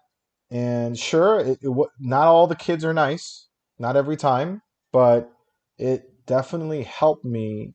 and 0.51 0.97
sure, 0.97 1.39
it, 1.39 1.59
it 1.61 1.87
not 1.99 2.27
all 2.27 2.47
the 2.47 2.55
kids 2.55 2.85
are 2.85 2.93
nice, 2.93 3.49
not 3.79 3.95
every 3.97 4.17
time, 4.17 4.61
but 4.91 5.31
it 5.77 6.25
definitely 6.25 6.83
helped 6.83 7.25
me 7.25 7.73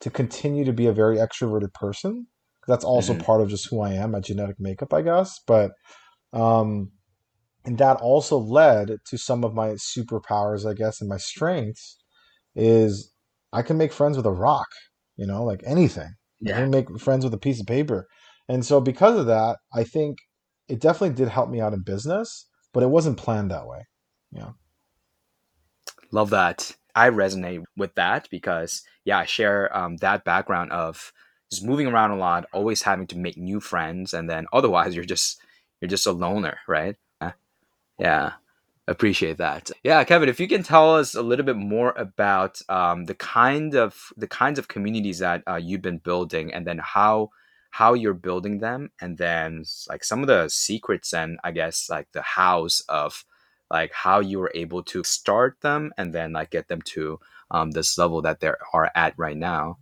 to 0.00 0.10
continue 0.10 0.64
to 0.64 0.72
be 0.72 0.86
a 0.86 0.92
very 0.92 1.18
extroverted 1.18 1.72
person. 1.74 2.26
That's 2.66 2.84
also 2.84 3.14
hmm 3.14 3.22
part 3.24 3.40
of 3.40 3.48
just 3.48 3.68
who 3.68 3.80
I 3.80 3.92
am, 3.94 4.12
my 4.12 4.20
genetic 4.20 4.56
makeup, 4.58 4.94
I 4.94 5.02
guess. 5.02 5.38
But 5.46 5.72
um, 6.32 6.92
and 7.64 7.78
that 7.78 7.98
also 8.00 8.38
led 8.38 8.96
to 9.06 9.18
some 9.18 9.44
of 9.44 9.54
my 9.54 9.70
superpowers, 9.70 10.68
I 10.68 10.74
guess, 10.74 11.00
and 11.00 11.08
my 11.08 11.18
strengths 11.18 11.98
is 12.54 13.12
I 13.52 13.62
can 13.62 13.78
make 13.78 13.92
friends 13.92 14.16
with 14.16 14.26
a 14.26 14.32
rock, 14.32 14.68
you 15.20 15.26
know, 15.26 15.44
like 15.44 15.62
anything. 15.66 16.08
I 16.08 16.48
yeah. 16.48 16.56
can 16.56 16.70
make 16.70 16.98
friends 16.98 17.24
with 17.24 17.34
a 17.34 17.38
piece 17.38 17.60
of 17.60 17.66
paper. 17.66 18.08
And 18.48 18.64
so 18.64 18.80
because 18.80 19.18
of 19.18 19.26
that, 19.26 19.58
I 19.72 19.84
think 19.84 20.16
it 20.66 20.80
definitely 20.80 21.14
did 21.14 21.28
help 21.28 21.50
me 21.50 21.60
out 21.60 21.74
in 21.74 21.82
business, 21.82 22.48
but 22.72 22.82
it 22.82 22.88
wasn't 22.88 23.18
planned 23.18 23.50
that 23.50 23.66
way. 23.66 23.86
Yeah. 24.32 24.52
Love 26.10 26.30
that. 26.30 26.74
I 26.94 27.10
resonate 27.10 27.62
with 27.76 27.94
that 27.96 28.28
because 28.30 28.82
yeah, 29.04 29.18
I 29.18 29.26
share 29.26 29.76
um, 29.76 29.98
that 29.98 30.24
background 30.24 30.72
of 30.72 31.12
just 31.52 31.64
moving 31.64 31.86
around 31.86 32.12
a 32.12 32.16
lot, 32.16 32.46
always 32.52 32.82
having 32.82 33.06
to 33.08 33.18
make 33.18 33.36
new 33.36 33.60
friends, 33.60 34.14
and 34.14 34.28
then 34.28 34.46
otherwise 34.52 34.94
you're 34.94 35.04
just 35.04 35.40
you're 35.80 35.88
just 35.88 36.06
a 36.06 36.12
loner, 36.12 36.58
right? 36.66 36.96
Yeah. 37.98 38.32
Appreciate 38.90 39.38
that. 39.38 39.70
Yeah, 39.84 40.02
Kevin, 40.02 40.28
if 40.28 40.40
you 40.40 40.48
can 40.48 40.64
tell 40.64 40.96
us 40.96 41.14
a 41.14 41.22
little 41.22 41.44
bit 41.44 41.54
more 41.54 41.92
about 41.96 42.60
um, 42.68 43.04
the 43.04 43.14
kind 43.14 43.76
of 43.76 44.12
the 44.16 44.26
kinds 44.26 44.58
of 44.58 44.66
communities 44.66 45.20
that 45.20 45.44
uh, 45.48 45.60
you've 45.62 45.80
been 45.80 45.98
building, 45.98 46.52
and 46.52 46.66
then 46.66 46.78
how 46.82 47.30
how 47.70 47.94
you're 47.94 48.14
building 48.14 48.58
them, 48.58 48.90
and 49.00 49.16
then 49.16 49.62
like 49.88 50.02
some 50.02 50.22
of 50.22 50.26
the 50.26 50.48
secrets 50.48 51.14
and 51.14 51.38
I 51.44 51.52
guess 51.52 51.88
like 51.88 52.08
the 52.10 52.22
hows 52.22 52.82
of 52.88 53.24
like 53.70 53.92
how 53.92 54.18
you 54.18 54.40
were 54.40 54.50
able 54.56 54.82
to 54.82 55.04
start 55.04 55.60
them 55.60 55.92
and 55.96 56.12
then 56.12 56.32
like 56.32 56.50
get 56.50 56.66
them 56.66 56.82
to 56.82 57.20
um, 57.52 57.70
this 57.70 57.96
level 57.96 58.20
that 58.22 58.40
they 58.40 58.50
are 58.72 58.90
at 58.96 59.14
right 59.16 59.36
now. 59.36 59.78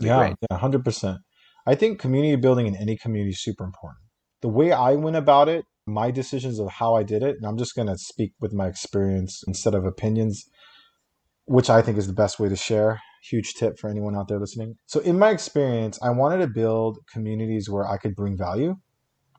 Yeah, 0.00 0.34
yeah, 0.50 0.58
hundred 0.58 0.84
percent. 0.84 1.20
I 1.66 1.76
think 1.76 2.00
community 2.00 2.34
building 2.34 2.66
in 2.66 2.74
any 2.74 2.96
community 2.96 3.30
is 3.30 3.40
super 3.40 3.62
important. 3.62 4.02
The 4.40 4.48
way 4.48 4.72
I 4.72 4.94
went 4.94 5.14
about 5.14 5.48
it 5.48 5.66
my 5.86 6.10
decisions 6.10 6.58
of 6.58 6.70
how 6.70 6.94
I 6.94 7.02
did 7.02 7.22
it, 7.22 7.36
and 7.36 7.46
I'm 7.46 7.56
just 7.56 7.74
going 7.74 7.88
to 7.88 7.98
speak 7.98 8.32
with 8.40 8.52
my 8.52 8.66
experience 8.66 9.42
instead 9.46 9.74
of 9.74 9.84
opinions, 9.84 10.44
which 11.46 11.70
I 11.70 11.82
think 11.82 11.98
is 11.98 12.06
the 12.06 12.12
best 12.12 12.38
way 12.38 12.48
to 12.48 12.56
share. 12.56 13.00
Huge 13.22 13.54
tip 13.54 13.78
for 13.78 13.90
anyone 13.90 14.16
out 14.16 14.28
there 14.28 14.38
listening. 14.38 14.76
So, 14.86 15.00
in 15.00 15.18
my 15.18 15.30
experience, 15.30 15.98
I 16.02 16.10
wanted 16.10 16.38
to 16.38 16.46
build 16.46 16.98
communities 17.12 17.68
where 17.68 17.86
I 17.86 17.98
could 17.98 18.14
bring 18.14 18.36
value 18.36 18.76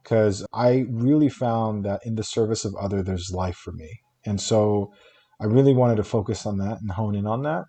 because 0.04 0.46
I 0.54 0.86
really 0.90 1.30
found 1.30 1.86
that 1.86 2.02
in 2.06 2.16
the 2.16 2.24
service 2.24 2.66
of 2.66 2.76
other, 2.76 3.02
there's 3.02 3.32
life 3.32 3.56
for 3.56 3.72
me. 3.72 4.02
And 4.26 4.40
so, 4.40 4.92
I 5.40 5.46
really 5.46 5.74
wanted 5.74 5.96
to 5.96 6.04
focus 6.04 6.46
on 6.46 6.58
that 6.60 6.80
and 6.82 6.92
hone 6.92 7.16
in 7.16 7.26
on 7.26 7.42
that. 7.44 7.64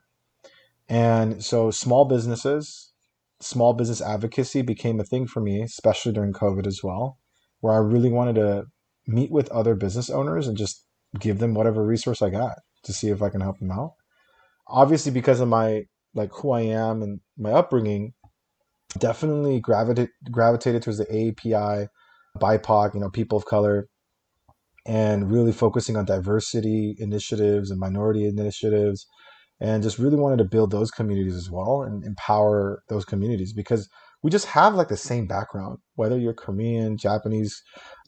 And 0.88 1.42
so, 1.42 1.70
small 1.70 2.04
businesses, 2.04 2.92
small 3.40 3.72
business 3.72 4.02
advocacy 4.02 4.60
became 4.60 5.00
a 5.00 5.04
thing 5.04 5.26
for 5.26 5.40
me, 5.40 5.62
especially 5.62 6.12
during 6.12 6.34
COVID 6.34 6.66
as 6.66 6.80
well 6.82 7.18
where 7.62 7.72
I 7.72 7.78
really 7.78 8.10
wanted 8.10 8.34
to 8.34 8.64
meet 9.06 9.30
with 9.30 9.50
other 9.50 9.74
business 9.74 10.10
owners 10.10 10.46
and 10.46 10.56
just 10.56 10.84
give 11.18 11.38
them 11.38 11.54
whatever 11.54 11.84
resource 11.84 12.20
I 12.20 12.28
got 12.28 12.58
to 12.84 12.92
see 12.92 13.08
if 13.08 13.22
I 13.22 13.30
can 13.30 13.40
help 13.40 13.58
them 13.60 13.70
out. 13.70 13.94
Obviously, 14.68 15.12
because 15.12 15.40
of 15.40 15.48
my 15.48 15.84
like 16.14 16.30
who 16.34 16.50
I 16.50 16.62
am 16.62 17.02
and 17.02 17.20
my 17.38 17.52
upbringing, 17.52 18.14
definitely 18.98 19.60
gravitated 19.60 20.10
gravitated 20.30 20.82
towards 20.82 20.98
the 20.98 21.06
AAPI, 21.06 21.86
BIPOC, 22.38 22.94
you 22.94 23.00
know, 23.00 23.10
people 23.10 23.38
of 23.38 23.46
color, 23.46 23.88
and 24.84 25.30
really 25.30 25.52
focusing 25.52 25.96
on 25.96 26.04
diversity 26.04 26.96
initiatives 26.98 27.70
and 27.70 27.78
minority 27.78 28.26
initiatives, 28.26 29.06
and 29.60 29.84
just 29.84 30.00
really 30.00 30.16
wanted 30.16 30.38
to 30.38 30.44
build 30.44 30.72
those 30.72 30.90
communities 30.90 31.36
as 31.36 31.48
well 31.48 31.82
and 31.82 32.04
empower 32.04 32.82
those 32.88 33.04
communities 33.04 33.52
because 33.52 33.88
we 34.22 34.30
just 34.30 34.46
have 34.46 34.74
like 34.74 34.88
the 34.88 34.96
same 34.96 35.26
background, 35.26 35.78
whether 35.96 36.18
you're 36.18 36.34
Korean, 36.34 36.96
Japanese, 36.96 37.62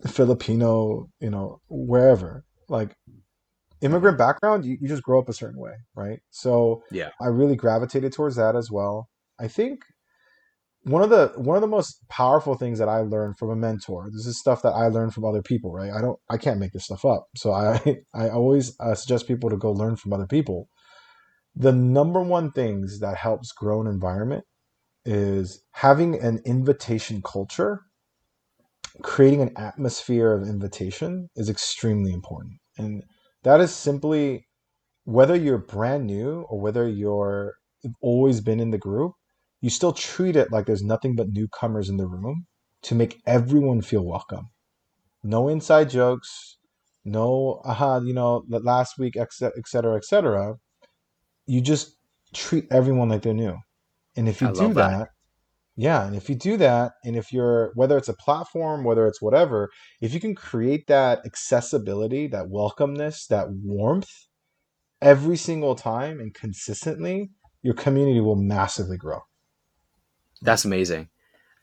Filipino, 0.07 1.09
you 1.21 1.31
know, 1.31 1.61
wherever. 1.69 2.45
Like 2.69 2.95
immigrant 3.81 4.17
background, 4.17 4.65
you, 4.65 4.79
you 4.81 4.89
just 4.89 5.03
grow 5.03 5.21
up 5.21 5.29
a 5.29 5.35
certain 5.35 5.61
way, 5.61 5.75
right? 5.95 6.21
So 6.31 6.83
yeah, 6.91 7.11
I 7.21 7.27
really 7.27 7.57
gravitated 7.57 8.13
towards 8.13 8.37
that 8.37 8.57
as 8.57 8.71
well. 8.71 9.09
I 9.41 9.49
think 9.49 9.81
one 10.85 11.03
of 11.03 11.11
the 11.11 11.33
one 11.37 11.57
of 11.57 11.63
the 11.63 11.67
most 11.67 11.99
powerful 12.09 12.55
things 12.55 12.79
that 12.79 12.89
I 12.89 13.01
learned 13.01 13.39
from 13.39 13.51
a 13.51 13.57
mentor. 13.57 14.09
This 14.13 14.27
is 14.27 14.39
stuff 14.39 14.63
that 14.63 14.73
I 14.73 14.87
learned 14.89 15.15
from 15.15 15.25
other 15.25 15.43
people, 15.43 15.73
right? 15.73 15.91
I 15.91 16.01
don't, 16.01 16.19
I 16.31 16.37
can't 16.37 16.61
make 16.61 16.73
this 16.73 16.85
stuff 16.85 17.05
up. 17.05 17.27
So 17.37 17.53
I, 17.53 17.81
I 18.15 18.29
always 18.29 18.77
uh, 18.81 18.95
suggest 18.95 19.27
people 19.27 19.51
to 19.51 19.57
go 19.57 19.73
learn 19.73 19.97
from 19.97 20.13
other 20.13 20.27
people. 20.27 20.69
The 21.57 21.73
number 21.73 22.21
one 22.21 22.53
things 22.53 23.01
that 23.01 23.17
helps 23.17 23.53
grow 23.53 23.81
an 23.81 23.87
environment 23.87 24.45
is 25.05 25.63
having 25.73 26.19
an 26.21 26.41
invitation 26.45 27.23
culture, 27.23 27.81
creating 29.03 29.43
an 29.43 29.53
atmosphere 29.57 30.33
of 30.33 30.49
invitation 30.49 31.29
is 31.37 31.51
extremely 31.51 32.13
important. 32.13 32.55
And 32.79 33.03
that 33.43 33.61
is 33.61 33.75
simply 33.75 34.47
whether 35.05 35.37
you're 35.37 35.59
brand 35.59 36.07
new 36.07 36.43
or 36.49 36.61
whether 36.61 36.89
you're 36.89 37.55
always 38.01 38.41
been 38.41 38.61
in 38.61 38.71
the 38.71 38.79
group, 38.79 39.13
you 39.61 39.71
still 39.71 39.93
treat 39.93 40.37
it 40.37 40.51
like 40.51 40.67
there's 40.67 40.83
nothing 40.83 41.17
but 41.17 41.29
newcomers 41.29 41.89
in 41.89 41.97
the 41.97 42.07
room 42.07 42.47
to 42.83 42.95
make 42.95 43.21
everyone 43.27 43.83
feel 43.83 44.05
welcome. 44.05 44.49
No 45.23 45.49
inside 45.49 45.91
jokes, 45.91 46.59
no, 47.05 47.61
aha, 47.65 47.99
you 47.99 48.15
know, 48.15 48.45
last 48.49 48.99
week, 48.99 49.17
et 49.17 49.33
cetera, 49.33 50.01
et. 50.13 50.55
You 51.47 51.61
just 51.61 51.99
treat 52.33 52.67
everyone 52.71 53.11
like 53.11 53.23
they're 53.23 53.35
new. 53.35 53.59
And 54.17 54.29
if 54.29 54.41
you 54.41 54.49
I 54.49 54.53
do 54.53 54.69
that, 54.75 54.75
that, 54.75 55.09
yeah, 55.77 56.07
and 56.07 56.15
if 56.15 56.29
you 56.29 56.37
do 56.37 56.57
that, 56.59 56.93
and 57.05 57.17
if 57.17 57.33
you're 57.33 57.73
whether 57.75 57.97
it's 57.99 58.09
a 58.09 58.15
platform, 58.15 58.85
whether 58.85 59.07
it's 59.07 59.21
whatever, 59.21 59.71
if 60.01 60.15
you 60.15 60.21
can 60.21 60.35
create 60.35 60.87
that 60.87 61.25
accessibility, 61.27 62.29
that 62.29 62.47
welcomeness, 62.47 63.27
that 63.29 63.51
warmth 63.51 64.11
every 65.03 65.37
single 65.37 65.75
time 65.75 66.21
and 66.21 66.33
consistently, 66.33 67.31
your 67.63 67.75
community 67.75 68.21
will 68.21 68.37
massively 68.37 68.97
grow. 68.97 69.21
That's 70.43 70.65
amazing. 70.65 71.09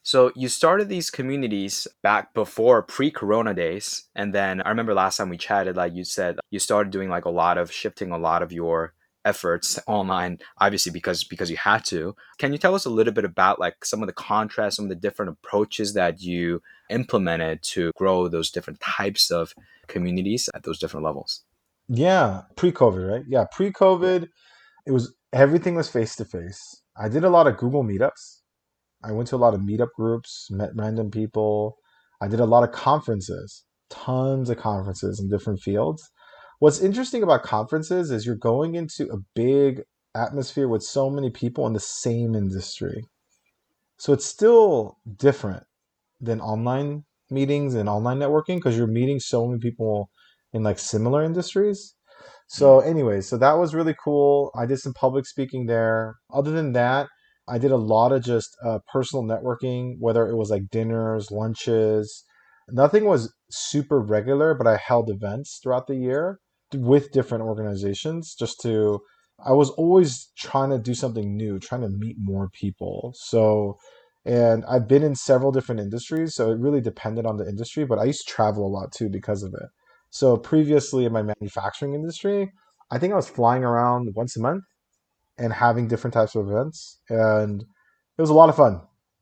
So 0.04 0.32
you 0.36 0.50
started 0.50 0.90
these 0.90 1.12
communities 1.12 1.88
back 2.02 2.34
before 2.34 2.82
pre-corona 2.82 3.54
days 3.54 4.10
and 4.16 4.34
then 4.34 4.62
I 4.62 4.70
remember 4.70 4.96
last 4.96 5.18
time 5.18 5.30
we 5.30 5.38
chatted 5.38 5.76
like 5.76 5.94
you 5.94 6.04
said 6.04 6.38
you 6.50 6.58
started 6.58 6.92
doing 6.92 7.08
like 7.08 7.26
a 7.26 7.30
lot 7.30 7.60
of 7.60 7.72
shifting 7.72 8.12
a 8.12 8.18
lot 8.18 8.42
of 8.42 8.52
your 8.52 8.96
efforts 9.26 9.80
online 9.88 10.40
obviously 10.60 10.92
because 10.92 11.24
because 11.24 11.50
you 11.50 11.58
had 11.58 11.84
to. 11.86 12.16
Can 12.38 12.52
you 12.52 12.58
tell 12.58 12.76
us 12.76 12.86
a 12.86 12.90
little 12.90 13.14
bit 13.14 13.26
about 13.26 13.60
like 13.60 13.86
some 13.86 14.02
of 14.02 14.08
the 14.08 14.14
contrast 14.14 14.78
some 14.78 14.86
of 14.86 14.90
the 14.90 14.96
different 14.96 15.32
approaches 15.32 15.94
that 15.94 16.22
you 16.22 16.62
implemented 16.90 17.62
to 17.64 17.92
grow 17.96 18.28
those 18.28 18.52
different 18.52 18.80
types 18.80 19.32
of 19.32 19.54
communities 19.88 20.50
at 20.56 20.64
those 20.64 20.80
different 20.80 21.06
levels? 21.06 21.44
Yeah 21.88 22.42
pre-covid 22.56 23.12
right? 23.12 23.26
Yeah 23.28 23.46
pre-covid 23.52 24.28
it 24.86 24.92
was 24.92 25.14
everything 25.34 25.76
was 25.76 25.90
face 25.90 26.16
to 26.16 26.26
face 26.26 26.82
i 26.98 27.08
did 27.08 27.24
a 27.24 27.30
lot 27.30 27.48
of 27.48 27.58
google 27.58 27.84
meetups. 27.84 28.40
I 29.04 29.12
went 29.12 29.30
to 29.30 29.36
a 29.36 29.38
lot 29.38 29.56
of 29.56 29.62
meetup 29.62 29.94
groups 29.96 30.48
met 30.52 30.76
random 30.76 31.10
people. 31.10 31.78
I 32.22 32.28
did 32.28 32.40
a 32.40 32.46
lot 32.46 32.64
of 32.64 32.72
conferences 32.72 33.64
tons 33.92 34.50
of 34.50 34.58
conferences 34.58 35.20
in 35.20 35.30
different 35.30 35.60
fields 35.60 36.10
what's 36.62 36.80
interesting 36.80 37.24
about 37.24 37.42
conferences 37.42 38.12
is 38.12 38.24
you're 38.24 38.36
going 38.36 38.76
into 38.76 39.12
a 39.12 39.18
big 39.34 39.82
atmosphere 40.14 40.68
with 40.68 40.84
so 40.84 41.10
many 41.10 41.32
people 41.32 41.66
in 41.66 41.74
the 41.74 41.80
same 41.80 42.36
industry. 42.36 43.04
So 43.98 44.14
it's 44.14 44.28
still 44.28 45.00
different 45.18 45.64
than 46.20 46.40
online 46.40 47.04
meetings 47.32 47.74
and 47.74 47.90
online 47.90 48.20
networking 48.20 48.58
because 48.58 48.78
you're 48.78 48.86
meeting 48.86 49.20
so 49.20 49.48
many 49.48 49.60
people 49.60 50.12
in 50.54 50.62
like 50.62 50.78
similar 50.78 51.24
industries. 51.24 51.96
So, 52.48 52.80
mm. 52.80 52.86
anyway, 52.86 53.22
so 53.22 53.38
that 53.38 53.54
was 53.54 53.74
really 53.74 53.96
cool. 54.04 54.52
I 54.56 54.68
did 54.68 54.78
some 54.78 54.94
public 54.94 55.26
speaking 55.26 55.66
there. 55.66 56.14
Other 56.32 56.52
than 56.52 56.74
that, 56.74 57.08
I 57.50 57.58
did 57.58 57.72
a 57.72 57.76
lot 57.76 58.12
of 58.12 58.24
just 58.24 58.56
uh, 58.64 58.80
personal 58.94 59.24
networking, 59.24 59.96
whether 59.98 60.28
it 60.28 60.38
was 60.38 60.52
like 60.52 60.70
dinners, 60.70 61.32
lunches. 61.32 62.24
Nothing 62.70 63.06
was 63.06 63.34
super 63.50 64.00
regular, 64.00 64.54
but 64.54 64.68
I 64.68 64.78
held 64.78 65.10
events 65.10 65.60
throughout 65.64 65.88
the 65.88 65.96
year 65.96 66.38
with 66.76 67.12
different 67.12 67.44
organizations 67.44 68.36
just 68.36 68.60
to 68.62 69.02
I 69.44 69.54
was 69.54 69.72
always 69.72 70.30
trying 70.38 70.70
to 70.70 70.78
do 70.78 70.94
something 70.94 71.36
new, 71.36 71.58
trying 71.58 71.82
to 71.82 71.90
meet 71.90 72.16
more 72.20 72.50
people. 72.50 73.14
So 73.18 73.78
and 74.24 74.64
I've 74.66 74.88
been 74.88 75.02
in 75.02 75.16
several 75.16 75.52
different 75.52 75.82
industries, 75.82 76.36
so 76.36 76.52
it 76.52 76.60
really 76.60 76.82
depended 76.82 77.26
on 77.26 77.38
the 77.38 77.48
industry, 77.48 77.86
but 77.86 77.98
I 77.98 78.04
used 78.04 78.28
to 78.28 78.34
travel 78.34 78.68
a 78.68 78.70
lot 78.70 78.92
too 78.92 79.10
because 79.10 79.42
of 79.42 79.54
it. 79.56 79.68
So 80.12 80.38
previously 80.38 81.06
in 81.06 81.14
my 81.14 81.24
manufacturing 81.24 81.96
industry, 81.96 82.52
I 82.92 83.00
think 83.00 83.14
I 83.14 83.16
was 83.16 83.30
flying 83.30 83.64
around 83.64 84.10
once 84.16 84.38
a 84.38 84.42
month 84.42 84.64
and 85.38 85.54
having 85.54 85.88
different 85.88 86.14
types 86.14 86.36
of 86.36 86.48
events 86.48 87.00
and 87.10 87.62
it 87.62 88.22
was 88.22 88.30
a 88.30 88.36
lot 88.36 88.50
of 88.50 88.56
fun. 88.56 88.82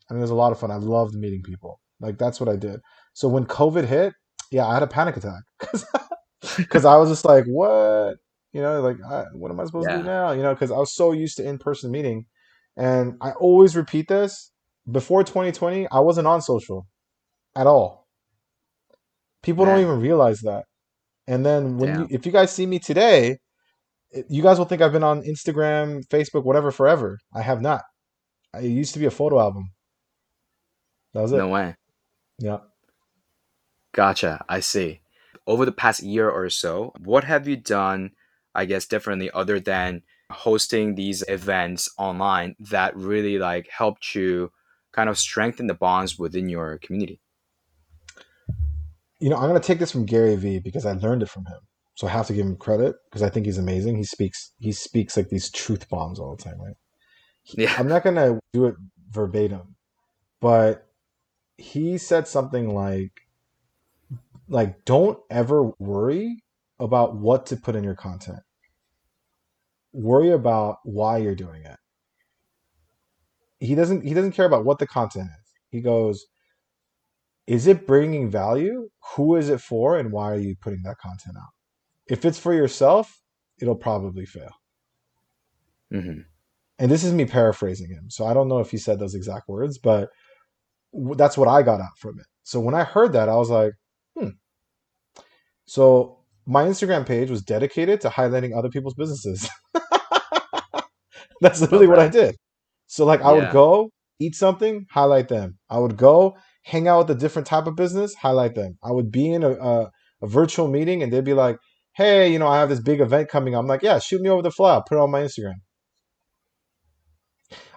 I 0.10 0.14
mean, 0.14 0.20
it 0.20 0.24
was 0.24 0.32
a 0.32 0.36
lot 0.36 0.52
of 0.52 0.60
fun. 0.60 0.72
I 0.72 0.78
loved 0.78 1.14
meeting 1.14 1.44
people. 1.44 1.80
Like 2.02 2.18
that's 2.18 2.40
what 2.40 2.50
I 2.50 2.56
did. 2.56 2.80
So 3.14 3.28
when 3.28 3.46
COVID 3.46 3.86
hit, 3.86 4.14
yeah, 4.52 4.66
I 4.66 4.74
had 4.74 4.84
a 4.84 4.88
panic 4.88 5.16
attack 5.16 5.44
because 5.60 5.86
I 6.86 6.98
was 6.98 7.10
just 7.10 7.26
like, 7.26 7.46
what? 7.46 8.16
You 8.54 8.62
know, 8.62 8.82
like, 8.82 8.98
I, 9.04 9.26
what 9.34 9.52
am 9.52 9.60
I 9.60 9.66
supposed 9.66 9.88
yeah. 9.90 9.98
to 9.98 10.02
do 10.04 10.08
now? 10.08 10.32
You 10.32 10.42
know, 10.42 10.54
because 10.54 10.72
I 10.72 10.78
was 10.78 10.94
so 10.94 11.12
used 11.12 11.38
to 11.38 11.48
in 11.48 11.58
person 11.58 11.92
meeting. 11.92 12.26
And 12.78 13.16
I 13.22 13.32
always 13.32 13.76
repeat 13.76 14.08
this 14.08 14.52
before 14.92 15.24
2020, 15.24 15.88
I 15.92 16.00
wasn't 16.00 16.28
on 16.28 16.42
social 16.42 16.88
at 17.56 17.68
all. 17.68 18.08
People 19.44 19.66
Man. 19.66 19.76
don't 19.76 19.84
even 19.84 20.02
realize 20.02 20.42
that. 20.42 20.66
And 21.28 21.46
then 21.46 21.78
when 21.78 22.00
you, 22.00 22.08
if 22.10 22.26
you 22.26 22.32
guys 22.32 22.52
see 22.52 22.66
me 22.66 22.80
today, 22.80 23.38
you 24.30 24.42
guys 24.42 24.58
will 24.58 24.66
think 24.66 24.82
I've 24.82 24.92
been 24.92 25.04
on 25.04 25.22
Instagram, 25.22 26.06
Facebook, 26.08 26.44
whatever 26.44 26.72
forever. 26.72 27.20
I 27.34 27.42
have 27.42 27.62
not. 27.62 27.84
It 28.56 28.66
used 28.66 28.94
to 28.94 29.00
be 29.00 29.06
a 29.06 29.12
photo 29.12 29.40
album. 29.40 29.72
That 31.14 31.22
was 31.22 31.32
it. 31.32 31.38
No 31.38 31.50
way. 31.50 31.76
Yeah. 32.40 32.60
Gotcha. 33.92 34.44
I 34.50 34.60
see 34.62 35.02
over 35.50 35.66
the 35.66 35.72
past 35.72 36.04
year 36.04 36.30
or 36.30 36.48
so, 36.50 36.94
what 37.00 37.24
have 37.24 37.48
you 37.48 37.58
done, 37.58 38.12
I 38.54 38.66
guess, 38.66 38.86
differently 38.86 39.32
other 39.34 39.60
than 39.60 40.04
hosting 40.32 40.94
these 40.94 41.24
events 41.28 41.90
online 41.98 42.56
that 42.60 42.96
really 42.96 43.40
like 43.40 43.68
helped 43.68 44.14
you 44.14 44.52
kind 44.92 45.10
of 45.10 45.18
strengthen 45.18 45.66
the 45.66 45.74
bonds 45.74 46.20
within 46.20 46.50
your 46.50 46.78
community? 46.78 47.20
You 49.20 49.32
know, 49.32 49.38
I'm 49.38 49.50
going 49.50 49.60
to 49.60 49.68
take 49.68 49.80
this 49.80 49.92
from 49.92 50.06
Gary 50.06 50.36
Vee 50.36 50.60
because 50.60 50.86
I 50.86 50.92
learned 50.94 51.24
it 51.24 51.30
from 51.30 51.48
him. 51.48 51.60
so 51.96 52.06
I 52.08 52.12
have 52.12 52.28
to 52.28 52.34
give 52.34 52.46
him 52.46 52.56
credit 52.56 52.96
because 53.10 53.24
I 53.24 53.30
think 53.30 53.48
he's 53.48 53.58
amazing. 53.58 53.98
He 53.98 54.04
speaks 54.04 54.52
he 54.60 54.72
speaks 54.72 55.18
like 55.18 55.30
these 55.30 55.50
truth 55.50 55.90
bombs 55.90 56.20
all 56.20 56.36
the 56.36 56.44
time, 56.44 56.62
right? 56.62 56.78
Yeah. 57.58 57.74
I'm 57.76 57.88
not 57.88 58.04
gonna 58.04 58.40
do 58.54 58.68
it 58.68 58.76
verbatim, 59.10 59.76
but 60.40 60.88
he 61.58 61.98
said 61.98 62.28
something 62.28 62.76
like 62.76 63.29
like 64.50 64.86
don't 64.86 65.20
ever 65.30 65.72
worry 65.80 66.44
about 66.80 67.16
what 67.16 67.48
to 67.48 67.58
put 67.58 67.76
in 67.76 67.84
your 67.84 67.96
content. 67.96 68.40
Worry 69.94 70.32
about 70.32 70.78
why 70.84 71.18
you're 71.18 71.36
doing 71.36 71.64
it. 71.66 71.78
He 73.60 73.76
doesn't 73.76 74.06
he 74.06 74.14
doesn't 74.14 74.34
care 74.34 74.46
about 74.46 74.66
what 74.66 74.80
the 74.80 74.88
content 74.88 75.28
is. 75.28 75.54
He 75.72 75.82
goes, 75.82 76.26
is 77.48 77.68
it 77.68 77.88
bringing 77.88 78.30
value? 78.30 78.90
Who 79.16 79.36
is 79.36 79.50
it 79.50 79.62
for 79.62 79.98
and 79.98 80.12
why 80.12 80.32
are 80.32 80.40
you 80.40 80.56
putting 80.62 80.84
that 80.84 80.98
content 81.00 81.38
out? 81.38 81.50
If 82.08 82.26
it's 82.26 82.40
for 82.40 82.54
yourself, 82.54 83.22
it'll 83.62 83.76
probably 83.76 84.26
fail. 84.26 84.52
hmm 85.92 86.22
And 86.80 86.92
this 86.92 87.04
is 87.04 87.14
me 87.14 87.26
paraphrasing 87.26 87.90
him. 87.90 88.10
So 88.10 88.26
I 88.26 88.34
don't 88.34 88.50
know 88.50 88.60
if 88.60 88.72
he 88.72 88.78
said 88.78 89.00
those 89.00 89.16
exact 89.16 89.50
words, 89.50 89.78
but 89.78 90.10
w- 90.94 91.16
that's 91.16 91.38
what 91.38 91.50
I 91.50 91.64
got 91.64 91.82
out 91.82 91.98
from 92.00 92.20
it. 92.20 92.28
So 92.44 92.60
when 92.60 92.76
I 92.76 92.84
heard 92.84 93.14
that, 93.14 93.30
I 93.30 93.36
was 93.36 93.50
like, 93.50 93.74
hmm. 94.20 94.30
So 95.66 96.20
my 96.46 96.66
Instagram 96.66 97.06
page 97.06 97.30
was 97.30 97.42
dedicated 97.42 98.02
to 98.02 98.10
highlighting 98.10 98.58
other 98.58 98.70
people's 98.70 98.96
businesses. 98.96 99.50
that's 101.42 101.62
literally 101.62 101.88
what 101.88 102.00
I 102.00 102.08
did. 102.08 102.36
So 102.88 103.06
like 103.06 103.22
I 103.22 103.32
would 103.32 103.52
go 103.52 103.92
eat 104.20 104.36
something, 104.36 104.86
highlight 104.90 105.28
them. 105.28 105.58
I 105.70 105.80
would 105.80 105.96
go 105.96 106.38
hang 106.64 106.88
out 106.88 107.08
with 107.08 107.18
a 107.18 107.20
different 107.20 107.48
type 107.48 107.68
of 107.68 107.76
business, 107.76 108.16
highlight 108.16 108.56
them. 108.56 108.78
I 108.84 108.92
would 108.92 109.12
be 109.12 109.32
in 109.32 109.44
a, 109.44 109.52
a, 109.52 109.92
a 110.22 110.28
virtual 110.28 110.68
meeting 110.68 111.04
and 111.04 111.14
they'd 111.14 111.24
be 111.24 111.34
like, 111.34 111.58
hey, 111.96 112.32
you 112.32 112.40
know, 112.40 112.48
I 112.48 112.60
have 112.60 112.70
this 112.70 112.80
big 112.80 113.00
event 113.00 113.30
coming. 113.30 113.56
I'm 113.56 113.68
like, 113.68 113.84
yeah, 113.84 114.00
shoot 114.00 114.22
me 114.22 114.30
over 114.30 114.42
the 114.42 114.52
fly. 114.52 114.74
I'll 114.74 114.84
put 114.84 114.98
it 114.98 115.02
on 115.02 115.12
my 115.12 115.22
Instagram. 115.22 115.56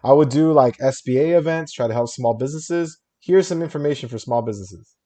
I 0.04 0.12
would 0.12 0.28
do 0.28 0.52
like 0.52 0.76
SBA 0.78 1.36
events, 1.36 1.72
try 1.72 1.86
to 1.86 1.94
help 1.94 2.08
small 2.08 2.34
businesses. 2.34 2.98
Here's 3.20 3.46
some 3.46 3.62
information 3.62 4.08
for 4.08 4.18
small 4.18 4.42
businesses. 4.42 4.96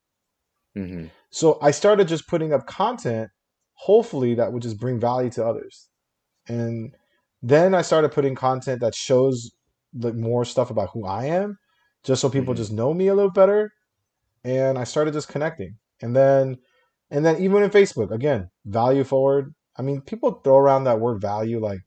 Hmm 0.76 1.06
So 1.30 1.58
I 1.62 1.70
started 1.72 2.08
just 2.08 2.28
putting 2.28 2.52
up 2.52 2.66
content, 2.66 3.30
hopefully 3.74 4.34
that 4.36 4.52
would 4.52 4.62
just 4.62 4.78
bring 4.80 5.00
value 5.00 5.30
to 5.30 5.46
others. 5.46 5.88
And 6.48 6.94
then 7.42 7.74
I 7.74 7.82
started 7.82 8.12
putting 8.12 8.34
content 8.34 8.80
that 8.80 8.94
shows 8.94 9.52
like 9.94 10.14
more 10.14 10.44
stuff 10.44 10.70
about 10.70 10.90
who 10.92 11.06
I 11.06 11.26
am, 11.26 11.58
just 12.04 12.20
so 12.22 12.30
people 12.30 12.54
Mhm. 12.54 12.58
just 12.58 12.72
know 12.72 12.94
me 12.94 13.08
a 13.08 13.14
little 13.14 13.30
better. 13.32 13.72
And 14.44 14.78
I 14.78 14.84
started 14.84 15.14
just 15.14 15.28
connecting. 15.28 15.78
And 16.02 16.16
then 16.16 16.58
and 17.10 17.24
then 17.24 17.40
even 17.42 17.62
in 17.62 17.70
Facebook, 17.70 18.10
again, 18.12 18.50
value 18.66 19.04
forward. 19.04 19.54
I 19.76 19.82
mean, 19.82 20.00
people 20.02 20.40
throw 20.44 20.58
around 20.58 20.84
that 20.84 21.00
word 21.00 21.20
value 21.20 21.60
like 21.60 21.80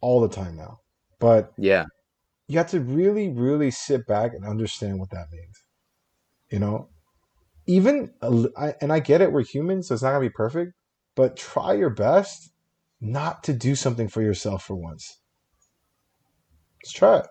all 0.00 0.20
the 0.20 0.28
time 0.28 0.56
now. 0.56 0.78
But 1.20 1.52
Yeah. 1.56 1.86
you 2.48 2.58
have 2.58 2.70
to 2.70 2.80
really, 2.80 3.30
really 3.30 3.70
sit 3.70 4.06
back 4.06 4.32
and 4.34 4.44
understand 4.46 5.00
what 5.00 5.10
that 5.10 5.30
means. 5.32 5.56
You 6.50 6.60
know, 6.60 6.88
even 7.66 8.12
and 8.20 8.92
I 8.92 9.00
get 9.00 9.20
it, 9.20 9.32
we're 9.32 9.44
humans, 9.44 9.88
so 9.88 9.94
it's 9.94 10.02
not 10.02 10.10
gonna 10.10 10.20
be 10.20 10.30
perfect. 10.30 10.72
But 11.14 11.36
try 11.36 11.74
your 11.74 11.90
best 11.90 12.52
not 13.00 13.44
to 13.44 13.52
do 13.52 13.74
something 13.74 14.08
for 14.08 14.22
yourself 14.22 14.64
for 14.64 14.74
once. 14.74 15.18
Let's 16.82 16.92
try 16.92 17.18
it. 17.18 17.26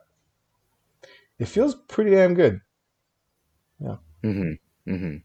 It 1.40 1.48
feels 1.48 1.76
pretty 1.76 2.12
damn 2.12 2.34
good. 2.34 2.62
Yeah 3.80 3.98
Mm-hmm. 4.26 4.92
Mm-hmm. 4.92 5.18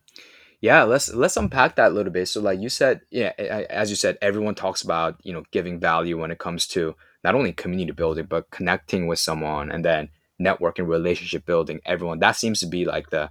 Yeah, 0.61 0.83
let's 0.83 1.13
let's 1.15 1.39
unpack 1.39 1.77
that 1.77 1.91
a 1.91 1.95
little 1.95 2.13
bit. 2.13 2.29
So, 2.29 2.41
like 2.43 2.61
you 2.61 2.69
said, 2.69 3.01
yeah, 3.11 3.33
as 3.39 3.89
you 3.89 3.97
said, 3.97 4.19
everyone 4.21 4.55
talks 4.55 4.83
about 4.83 5.17
you 5.23 5.33
know 5.33 5.45
giving 5.53 5.81
value 5.81 6.21
when 6.21 6.31
it 6.31 6.39
comes 6.39 6.67
to 6.69 6.95
not 7.25 7.35
only 7.35 7.53
community 7.53 7.93
building 7.93 8.27
but 8.29 8.51
connecting 8.51 9.07
with 9.07 9.19
someone 9.19 9.71
and 9.71 9.85
then 9.85 10.11
networking, 10.41 10.87
relationship 10.87 11.47
building. 11.47 11.81
Everyone 11.87 12.19
that 12.19 12.37
seems 12.37 12.61
to 12.61 12.67
be 12.67 12.85
like 12.85 13.09
the 13.09 13.31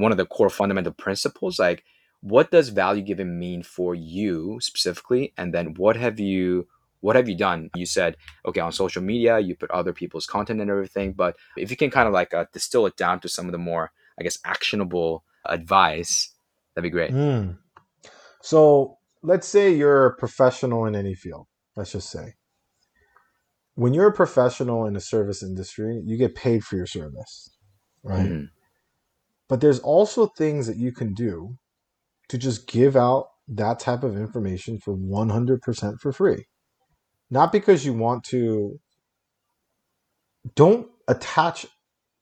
one 0.00 0.12
of 0.12 0.18
the 0.18 0.26
core 0.26 0.50
fundamental 0.50 0.92
principles. 0.92 1.58
Like, 1.58 1.84
what 2.20 2.50
does 2.50 2.68
value 2.68 3.02
giving 3.02 3.38
mean 3.38 3.62
for 3.62 3.94
you 3.94 4.58
specifically? 4.60 5.32
And 5.36 5.54
then 5.54 5.74
what 5.74 5.96
have 5.96 6.20
you 6.20 6.68
what 7.00 7.16
have 7.16 7.28
you 7.28 7.36
done? 7.36 7.70
You 7.74 7.86
said 7.86 8.16
okay 8.44 8.60
on 8.60 8.72
social 8.72 9.02
media, 9.02 9.38
you 9.38 9.56
put 9.56 9.70
other 9.70 9.92
people's 9.92 10.26
content 10.26 10.60
and 10.60 10.70
everything, 10.70 11.12
but 11.12 11.36
if 11.56 11.70
you 11.70 11.76
can 11.76 11.90
kind 11.90 12.06
of 12.06 12.12
like 12.12 12.34
uh, 12.34 12.44
distill 12.52 12.86
it 12.86 12.96
down 12.96 13.20
to 13.20 13.28
some 13.28 13.46
of 13.46 13.52
the 13.52 13.58
more, 13.58 13.92
I 14.18 14.22
guess, 14.22 14.38
actionable 14.44 15.24
advice 15.46 16.34
That'd 16.74 16.90
be 16.90 16.92
great. 16.92 17.12
Mm. 17.12 17.58
So 18.42 18.98
let's 19.22 19.46
say 19.46 19.74
you're 19.74 20.06
a 20.06 20.16
professional 20.16 20.86
in 20.86 20.94
any 20.94 21.14
field. 21.14 21.46
Let's 21.76 21.92
just 21.92 22.10
say. 22.10 22.34
When 23.74 23.94
you're 23.94 24.08
a 24.08 24.12
professional 24.12 24.86
in 24.86 24.94
the 24.94 25.00
service 25.00 25.42
industry, 25.42 26.00
you 26.04 26.16
get 26.16 26.34
paid 26.34 26.64
for 26.64 26.76
your 26.76 26.86
service, 26.86 27.50
right? 28.02 28.28
Mhm. 28.28 28.50
But 29.50 29.60
there's 29.60 29.80
also 29.80 30.28
things 30.28 30.68
that 30.68 30.78
you 30.78 30.92
can 30.92 31.12
do 31.12 31.56
to 32.30 32.38
just 32.38 32.68
give 32.68 32.96
out 32.96 33.26
that 33.48 33.80
type 33.80 34.04
of 34.04 34.16
information 34.16 34.78
for 34.78 34.94
100% 34.96 36.00
for 36.00 36.12
free. 36.12 36.44
Not 37.30 37.52
because 37.52 37.84
you 37.84 37.92
want 37.92 38.24
to, 38.26 38.78
don't 40.54 40.88
attach 41.08 41.66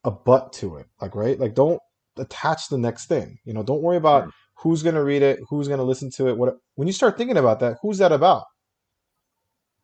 a 0.05 0.11
but 0.11 0.55
to 0.55 0.77
it. 0.77 0.87
Like, 1.03 1.15
right? 1.15 1.39
Like, 1.39 1.55
don't 1.55 1.81
attach 2.17 2.69
the 2.69 2.79
next 2.79 3.07
thing. 3.07 3.37
You 3.45 3.53
know, 3.53 3.63
don't 3.63 3.83
worry 3.83 3.99
about 3.99 4.25
Mm. 4.25 4.33
who's 4.63 4.83
going 4.83 4.95
to 4.97 5.05
read 5.05 5.23
it, 5.23 5.39
who's 5.51 5.69
going 5.69 5.79
to 5.79 5.85
listen 5.85 6.11
to 6.17 6.29
it. 6.29 6.39
What 6.39 6.57
When 6.77 6.89
you 6.89 6.95
start 6.95 7.19
thinking 7.19 7.37
about 7.37 7.61
that, 7.61 7.77
who's 7.83 7.99
that 7.99 8.13
about? 8.13 8.45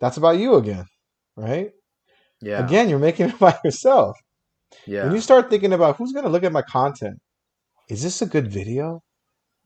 That's 0.00 0.16
about 0.16 0.38
you 0.38 0.54
again, 0.56 0.86
right? 1.36 1.72
Yeah. 2.40 2.64
Again, 2.66 2.88
you're 2.88 2.98
making 2.98 3.28
it 3.30 3.38
by 3.46 3.58
yourself. 3.64 4.16
yeah. 4.86 5.04
When 5.04 5.14
you 5.14 5.20
start 5.20 5.50
thinking 5.50 5.74
about 5.74 5.96
who's 5.96 6.12
going 6.12 6.24
to 6.24 6.30
look 6.30 6.44
at 6.44 6.52
my 6.52 6.62
content, 6.62 7.18
is 7.88 8.02
this 8.02 8.22
a 8.22 8.26
good 8.26 8.50
video? 8.50 9.02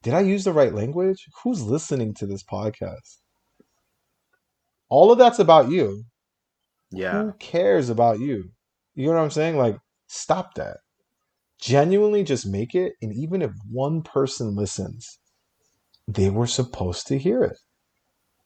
Did 0.03 0.15
I 0.15 0.21
use 0.21 0.45
the 0.45 0.53
right 0.53 0.75
language? 0.75 1.27
Who's 1.43 1.63
listening 1.63 2.15
to 2.15 2.27
this 2.27 2.43
podcast? 2.45 3.19
All 4.89 5.13
of 5.13 5.19
that's 5.19 5.39
about 5.39 5.71
you. 5.71 6.05
yeah. 6.91 7.23
Who 7.23 7.33
cares 7.39 7.89
about 7.91 8.21
you? 8.21 8.51
You 8.95 9.07
know 9.09 9.15
what 9.15 9.23
I'm 9.23 9.31
saying? 9.31 9.57
Like, 9.57 9.77
stop 10.07 10.55
that. 10.55 10.79
Genuinely 11.61 12.25
just 12.25 12.47
make 12.47 12.75
it. 12.75 12.95
And 13.03 13.13
even 13.13 13.43
if 13.43 13.51
one 13.71 14.03
person 14.03 14.55
listens, 14.55 15.19
they 16.07 16.31
were 16.31 16.47
supposed 16.47 17.07
to 17.09 17.19
hear 17.19 17.43
it. 17.45 17.59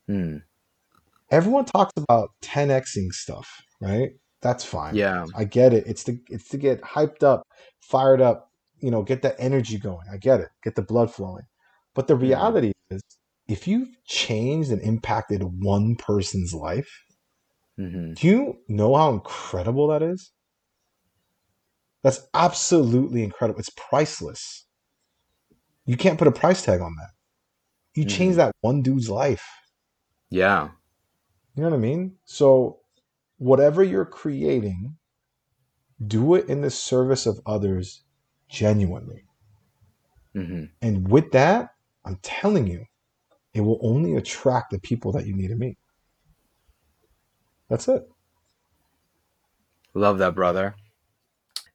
Hmm. 0.07 0.39
Everyone 1.31 1.65
talks 1.65 1.93
about 1.97 2.31
10xing 2.43 3.13
stuff, 3.13 3.63
right? 3.81 4.11
That's 4.43 4.65
fine. 4.65 4.97
Yeah. 4.97 5.27
I 5.35 5.45
get 5.45 5.73
it. 5.73 5.87
It's 5.87 6.05
to 6.05 6.19
it's 6.29 6.49
to 6.49 6.59
get 6.59 6.83
hyped 6.83 7.23
up, 7.23 7.47
fired 7.81 8.21
up, 8.21 8.51
you 8.83 8.91
know, 8.91 9.03
get 9.03 9.23
that 9.23 9.37
energy 9.39 9.79
going. 9.79 10.07
I 10.13 10.17
get 10.19 10.41
it. 10.41 10.51
Get 10.63 10.75
the 10.75 10.83
blood 10.83 11.13
flowing. 11.13 11.45
But 11.95 12.09
the 12.09 12.17
reality 12.17 12.73
is 12.91 13.03
if 13.49 13.69
you've 13.69 13.91
changed 14.05 14.71
and 14.71 14.83
impacted 14.83 15.43
one 15.43 15.97
person's 15.97 16.55
life, 16.55 17.05
hmm 17.77 18.15
do 18.15 18.27
you 18.27 18.59
know 18.69 18.95
how 18.97 19.13
incredible 19.13 19.89
that 19.89 20.03
is? 20.03 20.33
That's 22.03 22.27
absolutely 22.35 23.23
incredible. 23.25 23.61
It's 23.61 23.71
priceless. 23.71 24.67
You 25.87 25.97
can't 25.97 26.19
put 26.19 26.29
a 26.29 26.33
price 26.33 26.63
tag 26.65 26.81
on 26.81 26.95
that. 26.97 27.11
You 27.95 28.05
change 28.05 28.35
Mhm. 28.35 28.37
that 28.37 28.53
one 28.61 28.83
dude's 28.83 29.09
life. 29.11 29.45
Yeah. 30.31 30.71
You 31.55 31.63
know 31.63 31.71
what 31.71 31.77
I 31.77 31.81
mean? 31.81 32.19
So, 32.25 32.81
whatever 33.39 33.83
you're 33.83 34.05
creating, 34.07 34.97
do 36.05 36.35
it 36.35 36.49
in 36.49 36.61
the 36.61 36.71
service 36.71 37.27
of 37.27 37.41
others 37.47 38.05
genuinely. 38.53 39.25
hmm 40.35 40.65
And 40.83 41.09
with 41.09 41.33
that, 41.33 41.71
I'm 42.05 42.17
telling 42.23 42.67
you, 42.67 42.85
it 43.55 43.63
will 43.63 43.79
only 43.83 44.17
attract 44.17 44.71
the 44.71 44.81
people 44.81 45.13
that 45.13 45.27
you 45.27 45.35
need 45.35 45.49
to 45.49 45.57
meet. 45.57 45.79
That's 47.69 47.89
it. 47.89 48.09
Love 49.95 50.19
that, 50.19 50.35
brother. 50.35 50.75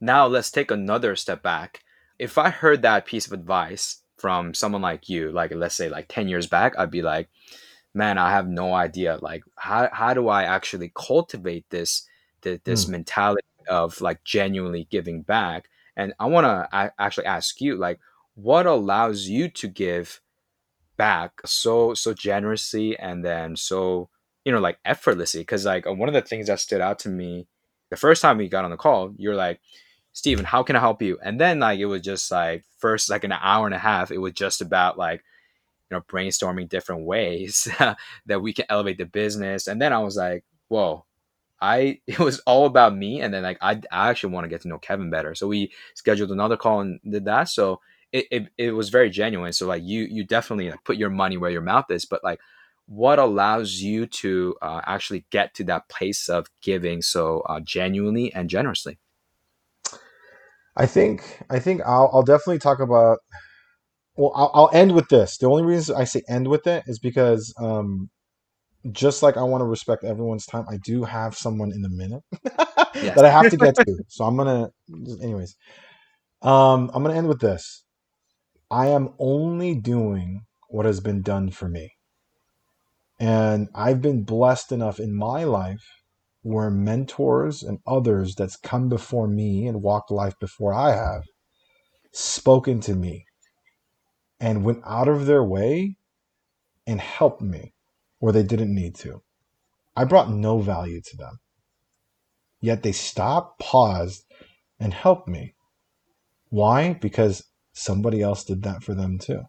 Now 0.01 0.27
let's 0.27 0.51
take 0.51 0.71
another 0.71 1.15
step 1.15 1.41
back. 1.43 1.83
If 2.19 2.37
I 2.37 2.49
heard 2.49 2.81
that 2.81 3.05
piece 3.05 3.27
of 3.27 3.33
advice 3.33 4.03
from 4.17 4.53
someone 4.53 4.81
like 4.81 5.09
you, 5.09 5.31
like 5.31 5.53
let's 5.53 5.75
say 5.75 5.89
like 5.89 6.07
10 6.07 6.27
years 6.27 6.47
back, 6.47 6.73
I'd 6.77 6.91
be 6.91 7.01
like, 7.01 7.29
man, 7.93 8.17
I 8.17 8.31
have 8.31 8.47
no 8.47 8.73
idea. 8.73 9.19
Like, 9.21 9.43
how, 9.57 9.89
how 9.93 10.13
do 10.13 10.29
I 10.29 10.43
actually 10.43 10.91
cultivate 10.95 11.69
this, 11.69 12.07
this, 12.41 12.59
this 12.65 12.85
Mm. 12.85 12.89
mentality 12.89 13.47
of 13.69 14.01
like 14.01 14.23
genuinely 14.23 14.87
giving 14.91 15.23
back? 15.23 15.69
And 15.97 16.13
I 16.19 16.27
want 16.27 16.45
to 16.45 16.93
actually 16.99 17.25
ask 17.27 17.61
you, 17.61 17.75
like, 17.75 17.99
what 18.35 18.67
allows 18.67 19.27
you 19.27 19.49
to 19.49 19.67
give 19.67 20.21
back 20.97 21.41
so 21.45 21.93
so 21.93 22.13
generously 22.13 22.97
and 22.97 23.23
then 23.23 23.55
so 23.55 24.09
you 24.45 24.51
know 24.51 24.59
like 24.59 24.79
effortlessly? 24.85 25.41
Because 25.41 25.65
like 25.65 25.87
uh, 25.87 25.93
one 25.93 26.09
of 26.09 26.13
the 26.13 26.21
things 26.21 26.47
that 26.47 26.59
stood 26.59 26.81
out 26.81 26.99
to 26.99 27.09
me 27.09 27.47
the 27.89 27.97
first 27.97 28.21
time 28.21 28.37
we 28.37 28.49
got 28.49 28.65
on 28.65 28.71
the 28.71 28.77
call 28.77 29.13
you're 29.17 29.35
like 29.35 29.59
steven 30.13 30.45
how 30.45 30.63
can 30.63 30.75
i 30.75 30.79
help 30.79 31.01
you? 31.01 31.19
And 31.23 31.39
then 31.41 31.59
like 31.59 31.79
it 31.79 31.85
was 31.87 32.01
just 32.01 32.31
like 32.31 32.65
first 32.79 33.09
like 33.09 33.23
an 33.23 33.31
hour 33.33 33.65
and 33.65 33.75
a 33.75 33.79
half 33.79 34.11
it 34.11 34.19
was 34.19 34.33
just 34.33 34.61
about 34.61 34.97
like 34.97 35.23
you 35.91 35.97
know 35.97 36.03
brainstorming 36.03 36.69
different 36.69 37.05
ways 37.05 37.67
that 38.27 38.41
we 38.43 38.53
can 38.53 38.65
elevate 38.69 38.99
the 38.99 39.05
business. 39.05 39.67
And 39.67 39.81
then 39.81 39.93
i 39.93 39.99
was 39.99 40.17
like 40.17 40.45
whoa 40.69 41.06
I 41.61 41.99
it 42.07 42.19
was 42.19 42.39
all 42.41 42.65
about 42.65 42.95
me, 42.95 43.21
and 43.21 43.33
then 43.33 43.43
like 43.43 43.57
I, 43.61 43.81
I 43.91 44.09
actually 44.09 44.33
want 44.33 44.45
to 44.45 44.49
get 44.49 44.61
to 44.61 44.67
know 44.67 44.79
Kevin 44.79 45.09
better. 45.09 45.35
So 45.35 45.47
we 45.47 45.71
scheduled 45.95 46.31
another 46.31 46.57
call 46.57 46.81
and 46.81 46.99
did 47.09 47.25
that. 47.25 47.49
So 47.49 47.81
it, 48.11 48.25
it, 48.31 48.47
it 48.57 48.71
was 48.71 48.89
very 48.89 49.09
genuine. 49.09 49.53
So 49.53 49.67
like 49.67 49.83
you 49.83 50.03
you 50.09 50.23
definitely 50.23 50.71
like 50.71 50.83
put 50.83 50.97
your 50.97 51.09
money 51.09 51.37
where 51.37 51.51
your 51.51 51.61
mouth 51.61 51.85
is, 51.89 52.05
but 52.05 52.23
like 52.23 52.39
what 52.87 53.19
allows 53.19 53.81
you 53.81 54.05
to 54.07 54.55
uh, 54.61 54.81
actually 54.85 55.25
get 55.29 55.53
to 55.55 55.63
that 55.65 55.89
place 55.89 56.29
of 56.29 56.47
giving 56.61 57.01
so 57.01 57.41
uh, 57.41 57.59
genuinely 57.59 58.33
and 58.33 58.49
generously? 58.49 58.97
I 60.75 60.85
think 60.85 61.41
I 61.49 61.59
think 61.59 61.81
I'll 61.85 62.09
I'll 62.13 62.23
definitely 62.23 62.59
talk 62.59 62.79
about. 62.79 63.19
Well, 64.15 64.31
I'll, 64.35 64.51
I'll 64.53 64.69
end 64.73 64.95
with 64.95 65.09
this. 65.09 65.37
The 65.37 65.47
only 65.47 65.63
reason 65.63 65.95
I 65.95 66.03
say 66.05 66.23
end 66.27 66.47
with 66.47 66.65
it 66.67 66.83
is 66.87 66.97
because 66.99 67.53
um, 67.59 68.09
just 68.91 69.23
like 69.23 69.37
I 69.37 69.43
want 69.43 69.61
to 69.61 69.65
respect 69.65 70.03
everyone's 70.03 70.45
time, 70.45 70.65
I 70.69 70.77
do 70.77 71.03
have 71.03 71.35
someone 71.35 71.71
in 71.71 71.83
a 71.85 71.89
minute 71.89 72.23
Yes. 73.01 73.15
that 73.15 73.25
I 73.25 73.29
have 73.29 73.49
to 73.49 73.57
get 73.57 73.75
to. 73.87 73.99
So 74.07 74.25
I'm 74.25 74.37
gonna, 74.37 74.69
anyways. 75.21 75.55
Um, 76.41 76.91
I'm 76.93 77.03
gonna 77.03 77.15
end 77.15 77.27
with 77.27 77.39
this. 77.41 77.83
I 78.71 78.87
am 78.87 79.09
only 79.19 79.75
doing 79.75 80.41
what 80.69 80.85
has 80.85 80.99
been 80.99 81.21
done 81.21 81.51
for 81.51 81.69
me, 81.69 81.93
and 83.19 83.69
I've 83.75 84.01
been 84.01 84.23
blessed 84.23 84.71
enough 84.71 84.99
in 84.99 85.15
my 85.15 85.43
life 85.43 85.83
where 86.43 86.69
mentors 86.71 87.63
and 87.63 87.79
others 87.87 88.35
that's 88.35 88.57
come 88.57 88.89
before 88.89 89.27
me 89.27 89.67
and 89.67 89.81
walked 89.83 90.11
life 90.11 90.35
before 90.39 90.73
I 90.73 90.95
have 90.95 91.23
spoken 92.13 92.79
to 92.81 92.95
me 92.95 93.25
and 94.39 94.63
went 94.65 94.81
out 94.85 95.07
of 95.07 95.25
their 95.25 95.43
way 95.43 95.97
and 96.87 97.01
helped 97.01 97.41
me 97.41 97.73
where 98.19 98.33
they 98.33 98.43
didn't 98.43 98.73
need 98.73 98.95
to. 98.95 99.21
I 99.95 100.03
brought 100.03 100.29
no 100.29 100.59
value 100.59 101.01
to 101.01 101.17
them. 101.17 101.39
Yet 102.61 102.83
they 102.83 102.91
stopped, 102.91 103.59
paused, 103.59 104.23
and 104.79 104.93
helped 104.93 105.27
me. 105.27 105.55
Why? 106.49 106.93
Because 106.93 107.43
somebody 107.73 108.21
else 108.21 108.43
did 108.43 108.63
that 108.63 108.83
for 108.83 108.93
them 108.93 109.19
too. 109.19 109.43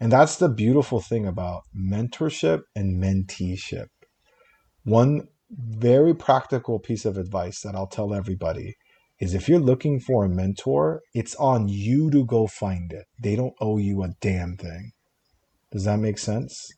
And 0.00 0.12
that's 0.12 0.36
the 0.36 0.48
beautiful 0.48 1.00
thing 1.00 1.26
about 1.26 1.62
mentorship 1.76 2.62
and 2.74 3.02
menteeship. 3.02 3.86
One 4.84 5.28
very 5.50 6.14
practical 6.14 6.78
piece 6.78 7.04
of 7.04 7.16
advice 7.16 7.60
that 7.60 7.74
I'll 7.74 7.86
tell 7.86 8.12
everybody 8.12 8.76
is 9.20 9.34
if 9.34 9.48
you're 9.48 9.60
looking 9.60 10.00
for 10.00 10.24
a 10.24 10.28
mentor, 10.28 11.00
it's 11.14 11.34
on 11.36 11.68
you 11.68 12.10
to 12.10 12.24
go 12.24 12.46
find 12.46 12.92
it. 12.92 13.06
They 13.18 13.36
don't 13.36 13.54
owe 13.60 13.78
you 13.78 14.02
a 14.02 14.14
damn 14.20 14.56
thing. 14.56 14.92
Does 15.70 15.84
that 15.84 16.00
make 16.00 16.18
sense? 16.18 16.68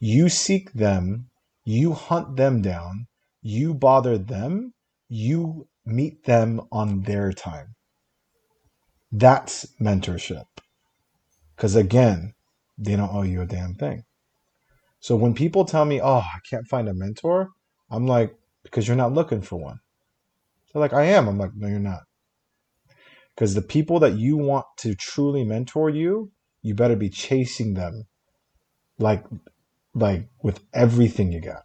You 0.00 0.28
seek 0.28 0.72
them, 0.72 1.30
you 1.64 1.92
hunt 1.92 2.36
them 2.36 2.62
down, 2.62 3.06
you 3.42 3.74
bother 3.74 4.16
them, 4.16 4.74
you 5.08 5.68
meet 5.84 6.24
them 6.24 6.60
on 6.70 7.02
their 7.02 7.32
time. 7.32 7.74
That's 9.10 9.66
mentorship. 9.80 10.44
Because 11.56 11.74
again, 11.74 12.34
they 12.76 12.94
don't 12.94 13.12
owe 13.12 13.22
you 13.22 13.42
a 13.42 13.46
damn 13.46 13.74
thing. 13.74 14.04
So 15.00 15.16
when 15.16 15.34
people 15.34 15.64
tell 15.64 15.84
me, 15.84 16.00
oh, 16.00 16.18
I 16.18 16.38
can't 16.48 16.66
find 16.68 16.88
a 16.88 16.94
mentor, 16.94 17.50
I'm 17.90 18.06
like, 18.06 18.34
because 18.62 18.86
you're 18.86 18.96
not 18.96 19.12
looking 19.14 19.42
for 19.42 19.56
one. 19.56 19.78
They're 20.72 20.80
like, 20.80 20.92
I 20.92 21.04
am. 21.04 21.28
I'm 21.28 21.38
like, 21.38 21.52
no, 21.54 21.68
you're 21.68 21.78
not. 21.78 22.02
Because 23.34 23.54
the 23.54 23.62
people 23.62 24.00
that 24.00 24.16
you 24.16 24.36
want 24.36 24.66
to 24.78 24.94
truly 24.94 25.44
mentor 25.44 25.88
you, 25.90 26.30
you 26.62 26.74
better 26.74 26.96
be 26.96 27.08
chasing 27.08 27.74
them 27.74 28.04
like 28.98 29.24
like 29.94 30.28
with 30.42 30.60
everything 30.72 31.32
you 31.32 31.40
got. 31.40 31.64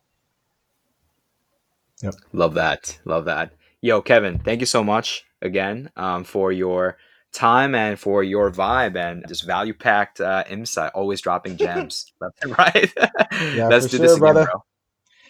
Yep. 2.02 2.16
Love 2.34 2.54
that. 2.56 3.00
Love 3.06 3.26
that. 3.26 3.54
Yo, 3.82 4.02
Kevin, 4.02 4.40
thank 4.40 4.60
you 4.60 4.66
so 4.66 4.84
much 4.84 5.24
again 5.42 5.90
um, 5.96 6.24
for 6.24 6.52
your 6.52 6.98
time 7.34 7.76
and 7.76 8.00
for 8.00 8.24
your 8.24 8.52
vibe 8.52 8.96
and 8.96 9.26
just 9.28 9.46
value 9.46 9.74
packed 9.74 10.22
uh, 10.22 10.44
insight. 10.50 10.92
Always 10.94 11.22
dropping 11.22 11.58
gems 11.58 12.12
left 12.22 12.44
and 12.44 12.58
right. 12.58 12.94
Yeah, 13.56 13.68
Let's 13.68 13.88
do 13.88 13.98
sure, 13.98 14.06
this 14.06 14.12
again, 14.12 14.20
brother. 14.20 14.46
bro. 14.46 14.64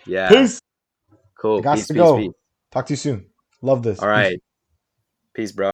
Yeah. 0.05 0.29
Peace. 0.29 0.59
Cool. 1.39 1.59
I 1.59 1.61
got 1.61 1.75
peace, 1.75 1.87
to 1.87 1.93
peace, 1.93 2.01
go. 2.01 2.17
Peace. 2.17 2.31
Talk 2.71 2.85
to 2.87 2.93
you 2.93 2.97
soon. 2.97 3.25
Love 3.61 3.83
this. 3.83 3.99
All 3.99 4.07
right. 4.07 4.41
Peace, 5.33 5.51
peace 5.51 5.51
bro. 5.51 5.71